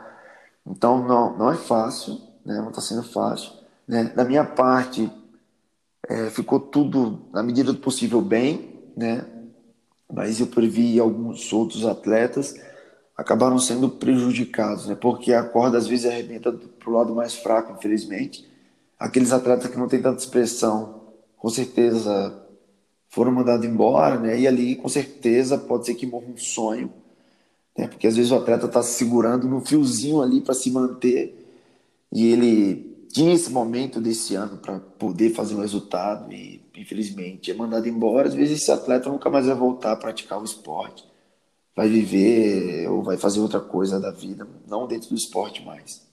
Então 0.65 1.07
não, 1.07 1.37
não 1.37 1.51
é 1.51 1.55
fácil, 1.55 2.21
né? 2.45 2.57
não 2.57 2.69
está 2.69 2.81
sendo 2.81 3.03
fácil. 3.03 3.51
Né? 3.87 4.03
Da 4.15 4.23
minha 4.23 4.43
parte, 4.43 5.09
é, 6.09 6.29
ficou 6.29 6.59
tudo 6.59 7.21
na 7.33 7.43
medida 7.43 7.73
do 7.73 7.79
possível 7.79 8.21
bem, 8.21 8.73
né? 8.95 9.25
mas 10.11 10.39
eu 10.39 10.47
previ 10.47 10.99
alguns 10.99 11.51
outros 11.51 11.85
atletas 11.85 12.55
acabaram 13.15 13.57
sendo 13.57 13.89
prejudicados, 13.89 14.87
né? 14.87 14.95
porque 14.95 15.33
a 15.33 15.43
corda 15.43 15.77
às 15.77 15.87
vezes 15.87 16.05
arrebenta 16.05 16.51
para 16.51 16.89
o 16.89 16.93
lado 16.93 17.15
mais 17.15 17.33
fraco, 17.33 17.73
infelizmente. 17.73 18.47
Aqueles 18.99 19.31
atletas 19.31 19.69
que 19.69 19.77
não 19.77 19.87
têm 19.87 20.01
tanta 20.01 20.19
expressão, 20.19 21.01
com 21.35 21.49
certeza 21.49 22.43
foram 23.09 23.31
mandados 23.31 23.65
embora, 23.65 24.19
né? 24.19 24.39
e 24.39 24.47
ali 24.47 24.75
com 24.75 24.87
certeza 24.87 25.57
pode 25.57 25.87
ser 25.87 25.95
que 25.95 26.05
morra 26.05 26.27
um 26.27 26.37
sonho, 26.37 26.93
né? 27.75 27.87
porque 27.87 28.05
às 28.05 28.15
vezes 28.15 28.31
o 28.31 28.35
atleta 28.35 28.67
está 28.67 28.83
se 28.83 28.93
segurando 28.93 29.47
no 29.47 29.61
fiozinho 29.61 30.21
ali 30.21 30.39
para 30.39 30.53
se 30.53 30.69
manter 30.69 31.43
e 32.11 32.27
ele 32.31 32.96
tinha 33.17 33.33
esse 33.33 33.49
momento 33.49 33.99
desse 33.99 34.35
ano 34.35 34.59
para 34.59 34.79
poder 34.79 35.33
fazer 35.33 35.55
um 35.55 35.61
resultado 35.61 36.31
e 36.31 36.63
infelizmente 36.75 37.49
é 37.49 37.53
mandado 37.55 37.89
embora. 37.89 38.27
Às 38.27 38.35
vezes 38.35 38.61
esse 38.61 38.71
atleta 38.71 39.09
nunca 39.09 39.27
mais 39.27 39.47
vai 39.47 39.55
voltar 39.55 39.93
a 39.93 39.95
praticar 39.95 40.39
o 40.39 40.43
esporte, 40.43 41.03
vai 41.75 41.89
viver 41.89 42.87
ou 42.87 43.01
vai 43.01 43.17
fazer 43.17 43.39
outra 43.39 43.59
coisa 43.59 43.99
da 43.99 44.11
vida, 44.11 44.47
não 44.67 44.85
dentro 44.87 45.09
do 45.09 45.15
esporte 45.15 45.63
mais. 45.63 46.07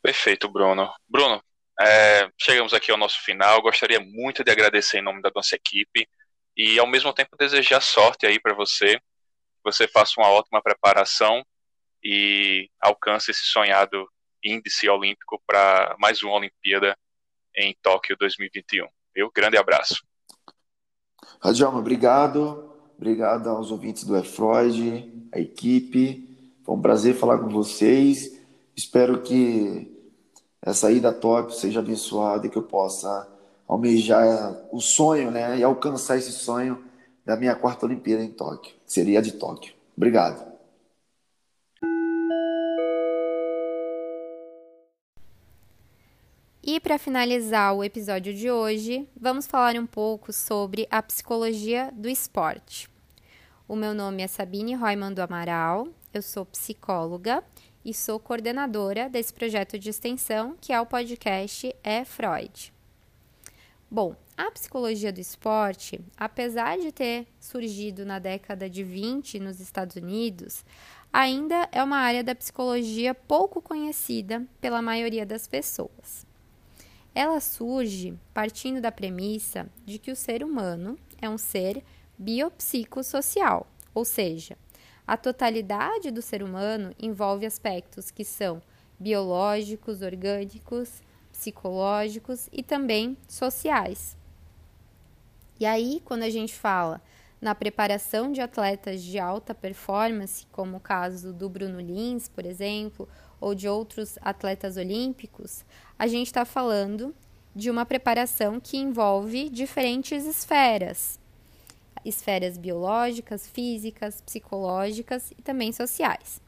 Perfeito, 0.00 0.48
Bruno. 0.48 0.90
Bruno, 1.06 1.42
é, 1.78 2.30
chegamos 2.38 2.72
aqui 2.72 2.90
ao 2.90 2.96
nosso 2.96 3.20
final. 3.22 3.60
Gostaria 3.60 4.00
muito 4.00 4.42
de 4.42 4.50
agradecer 4.50 5.00
em 5.00 5.04
nome 5.04 5.20
da 5.20 5.30
nossa 5.34 5.56
equipe 5.56 6.08
e 6.56 6.78
ao 6.78 6.86
mesmo 6.86 7.12
tempo 7.12 7.36
desejar 7.36 7.82
sorte 7.82 8.24
aí 8.24 8.40
para 8.40 8.54
você, 8.54 8.96
que 8.96 9.02
você 9.62 9.86
faça 9.86 10.14
uma 10.16 10.30
ótima 10.30 10.62
preparação 10.62 11.44
e 12.02 12.70
alcance 12.80 13.30
esse 13.30 13.42
sonhado 13.42 14.08
índice 14.42 14.88
olímpico 14.88 15.40
para 15.46 15.96
mais 15.98 16.22
uma 16.22 16.34
Olimpíada 16.34 16.96
em 17.56 17.76
Tóquio 17.82 18.16
2021. 18.18 18.86
Meu 19.14 19.30
grande 19.34 19.56
abraço. 19.56 20.02
Radjalma, 21.42 21.78
obrigado. 21.78 22.70
Obrigado 22.96 23.48
aos 23.48 23.70
ouvintes 23.70 24.04
do 24.04 24.16
Efroid, 24.16 25.10
a 25.32 25.38
equipe. 25.38 26.28
Foi 26.64 26.74
um 26.74 26.82
prazer 26.82 27.14
falar 27.14 27.38
com 27.38 27.48
vocês. 27.48 28.38
Espero 28.76 29.22
que 29.22 29.90
essa 30.60 30.92
ida 30.92 31.08
a 31.08 31.14
Tóquio 31.14 31.54
seja 31.54 31.80
abençoada 31.80 32.46
e 32.46 32.50
que 32.50 32.58
eu 32.58 32.62
possa 32.62 33.26
almejar 33.66 34.68
o 34.70 34.80
sonho, 34.80 35.30
né? 35.30 35.58
E 35.58 35.62
alcançar 35.62 36.18
esse 36.18 36.32
sonho 36.32 36.84
da 37.24 37.36
minha 37.36 37.54
quarta 37.54 37.86
Olimpíada 37.86 38.22
em 38.22 38.30
Tóquio, 38.30 38.74
que 38.84 38.92
seria 38.92 39.20
a 39.20 39.22
de 39.22 39.32
Tóquio. 39.32 39.74
Obrigado. 39.96 40.49
E 46.62 46.78
para 46.78 46.98
finalizar 46.98 47.74
o 47.74 47.82
episódio 47.82 48.34
de 48.34 48.50
hoje, 48.50 49.08
vamos 49.18 49.46
falar 49.46 49.76
um 49.76 49.86
pouco 49.86 50.30
sobre 50.30 50.86
a 50.90 51.02
psicologia 51.02 51.90
do 51.94 52.06
esporte. 52.06 52.86
O 53.66 53.74
meu 53.74 53.94
nome 53.94 54.22
é 54.22 54.26
Sabine 54.26 54.74
Roiman 54.74 55.10
do 55.10 55.22
Amaral, 55.22 55.88
eu 56.12 56.20
sou 56.20 56.44
psicóloga 56.44 57.42
e 57.82 57.94
sou 57.94 58.20
coordenadora 58.20 59.08
desse 59.08 59.32
projeto 59.32 59.78
de 59.78 59.88
extensão 59.88 60.54
que 60.60 60.70
é 60.70 60.78
o 60.78 60.84
podcast 60.84 61.74
É 61.82 62.04
Freud. 62.04 62.74
Bom, 63.90 64.14
a 64.36 64.50
psicologia 64.50 65.10
do 65.10 65.18
esporte, 65.18 65.98
apesar 66.14 66.78
de 66.78 66.92
ter 66.92 67.26
surgido 67.40 68.04
na 68.04 68.18
década 68.18 68.68
de 68.68 68.84
20 68.84 69.40
nos 69.40 69.60
Estados 69.60 69.96
Unidos, 69.96 70.62
ainda 71.10 71.70
é 71.72 71.82
uma 71.82 71.96
área 71.96 72.22
da 72.22 72.34
psicologia 72.34 73.14
pouco 73.14 73.62
conhecida 73.62 74.46
pela 74.60 74.82
maioria 74.82 75.24
das 75.24 75.48
pessoas. 75.48 76.28
Ela 77.14 77.40
surge 77.40 78.18
partindo 78.32 78.80
da 78.80 78.92
premissa 78.92 79.68
de 79.84 79.98
que 79.98 80.12
o 80.12 80.16
ser 80.16 80.44
humano 80.44 80.98
é 81.20 81.28
um 81.28 81.38
ser 81.38 81.84
biopsicossocial, 82.16 83.66
ou 83.94 84.04
seja, 84.04 84.56
a 85.06 85.16
totalidade 85.16 86.10
do 86.10 86.22
ser 86.22 86.42
humano 86.42 86.94
envolve 86.98 87.44
aspectos 87.44 88.10
que 88.10 88.24
são 88.24 88.62
biológicos, 88.98 90.02
orgânicos, 90.02 91.02
psicológicos 91.32 92.48
e 92.52 92.62
também 92.62 93.16
sociais. 93.26 94.16
E 95.58 95.66
aí, 95.66 96.00
quando 96.04 96.22
a 96.22 96.30
gente 96.30 96.54
fala 96.54 97.02
na 97.40 97.54
preparação 97.54 98.30
de 98.30 98.40
atletas 98.40 99.02
de 99.02 99.18
alta 99.18 99.54
performance, 99.54 100.46
como 100.52 100.76
o 100.76 100.80
caso 100.80 101.32
do 101.32 101.48
Bruno 101.48 101.80
Lins, 101.80 102.28
por 102.28 102.44
exemplo, 102.44 103.08
ou 103.40 103.54
de 103.54 103.68
outros 103.68 104.18
atletas 104.20 104.76
olímpicos, 104.76 105.64
a 105.98 106.06
gente 106.06 106.26
está 106.26 106.44
falando 106.44 107.14
de 107.54 107.70
uma 107.70 107.86
preparação 107.86 108.60
que 108.60 108.76
envolve 108.76 109.48
diferentes 109.48 110.24
esferas: 110.24 111.18
esferas 112.04 112.56
biológicas, 112.56 113.46
físicas, 113.46 114.20
psicológicas 114.20 115.32
e 115.32 115.42
também 115.42 115.72
sociais. 115.72 116.40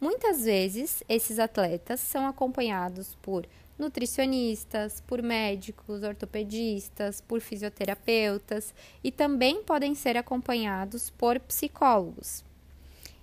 Muitas 0.00 0.44
vezes, 0.44 1.02
esses 1.08 1.38
atletas 1.38 2.00
são 2.00 2.26
acompanhados 2.26 3.16
por 3.22 3.46
nutricionistas, 3.78 5.02
por 5.06 5.22
médicos, 5.22 6.02
ortopedistas, 6.02 7.20
por 7.20 7.40
fisioterapeutas 7.40 8.74
e 9.02 9.10
também 9.10 9.62
podem 9.62 9.94
ser 9.94 10.16
acompanhados 10.16 11.10
por 11.10 11.38
psicólogos. 11.40 12.44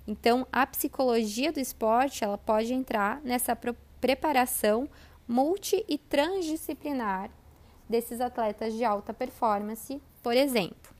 Então, 0.07 0.45
a 0.51 0.65
psicologia 0.65 1.51
do 1.51 1.59
esporte 1.59 2.23
ela 2.23 2.37
pode 2.37 2.73
entrar 2.73 3.21
nessa 3.21 3.57
preparação 4.01 4.89
multi 5.27 5.83
e 5.87 5.97
transdisciplinar 5.97 7.31
desses 7.87 8.19
atletas 8.19 8.73
de 8.73 8.83
alta 8.83 9.13
performance, 9.13 10.01
por 10.21 10.35
exemplo. 10.35 10.93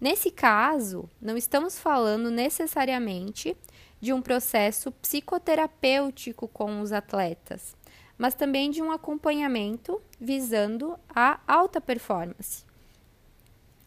Nesse 0.00 0.30
caso, 0.30 1.08
não 1.20 1.36
estamos 1.36 1.78
falando 1.78 2.30
necessariamente 2.30 3.56
de 4.00 4.12
um 4.12 4.22
processo 4.22 4.92
psicoterapêutico 4.92 6.46
com 6.46 6.80
os 6.80 6.92
atletas, 6.92 7.76
mas 8.16 8.34
também 8.34 8.70
de 8.70 8.82
um 8.82 8.92
acompanhamento 8.92 10.00
visando 10.20 10.98
a 11.08 11.40
alta 11.46 11.80
performance. 11.80 12.64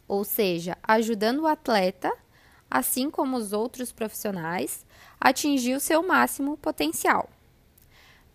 Ou 0.06 0.24
seja, 0.24 0.76
ajudando 0.82 1.40
o 1.40 1.46
atleta 1.46 2.12
assim 2.72 3.10
como 3.10 3.36
os 3.36 3.52
outros 3.52 3.92
profissionais, 3.92 4.86
atingir 5.20 5.74
o 5.74 5.80
seu 5.80 6.02
máximo 6.02 6.56
potencial. 6.56 7.28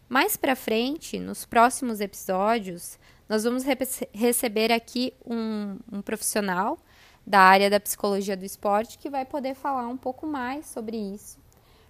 Mais 0.08 0.38
para 0.38 0.56
frente, 0.56 1.18
nos 1.18 1.44
próximos 1.44 2.00
episódios, 2.00 3.00
nós 3.28 3.44
vamos 3.44 3.64
re 3.64 3.76
receber 4.14 4.72
aqui 4.72 5.12
um, 5.26 5.80
um 5.92 6.02
profissional 6.04 6.78
da 7.26 7.40
área 7.40 7.68
da 7.68 7.80
psicologia 7.80 8.38
do 8.38 8.46
esporte 8.46 9.00
que 9.00 9.10
vai 9.10 9.26
poder 9.26 9.56
falar 9.56 9.88
um 9.88 9.98
pouco 9.98 10.28
mais 10.28 10.68
sobre 10.68 10.96
isso, 10.96 11.40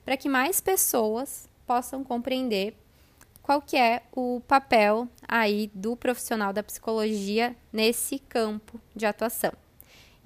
para 0.05 0.15
que 0.15 0.29
mais 0.29 0.61
pessoas 0.61 1.49
possam 1.67 2.01
compreender 2.01 2.75
qual 3.43 3.61
que 3.61 3.75
é 3.75 4.03
o 4.15 4.41
papel 4.47 5.07
aí 5.27 5.69
do 5.73 5.97
profissional 5.97 6.53
da 6.53 6.63
psicologia 6.63 7.53
nesse 7.73 8.19
campo 8.19 8.79
de 8.95 9.05
atuação. 9.05 9.51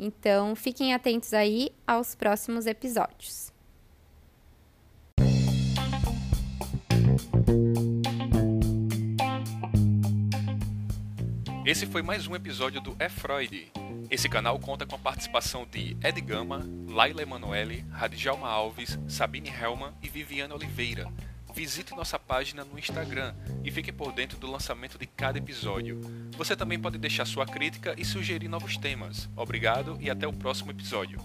Então, 0.04 0.56
fiquem 0.56 0.96
atentos 0.96 1.32
aí 1.32 1.70
aos 1.86 2.16
próximos 2.16 2.66
episódios. 2.66 3.54
Esse 11.64 11.86
foi 11.86 12.02
mais 12.02 12.26
um 12.26 12.36
episódio 12.36 12.82
do 12.82 12.96
É 12.98 13.08
Freud. 13.08 13.72
Esse 14.10 14.28
canal 14.28 14.58
conta 14.58 14.88
com 14.88 14.96
a 14.96 15.00
participação 15.00 15.68
de 15.70 15.96
Ed 16.04 16.20
Gama, 16.20 16.68
Laila 16.88 17.22
Emanuele, 17.22 17.86
Radjalma 17.92 18.50
Alves, 18.50 18.98
Sabine 19.08 19.50
Helman 19.50 19.94
e 20.02 20.10
Viviane 20.10 20.52
Oliveira 20.52 21.08
visite 21.54 21.96
nossa 21.96 22.18
página 22.18 22.64
no 22.64 22.78
Instagram 22.78 23.34
e 23.64 23.72
fique 23.72 23.92
por 23.92 24.12
dentro 24.12 24.38
do 24.38 24.50
lançamento 24.50 24.98
de 24.98 25.06
cada 25.06 25.38
episódio. 25.38 26.02
Você 26.38 26.56
também 26.56 26.80
pode 26.80 26.98
deixar 26.98 27.26
sua 27.26 27.46
crítica 27.46 27.94
e 27.98 28.06
sugerir 28.06 28.48
novos 28.48 28.78
temas. 28.78 29.30
Obrigado 29.36 29.98
e 30.00 30.10
até 30.10 30.28
o 30.28 30.34
próximo 30.34 30.72
episódio. 30.72 31.20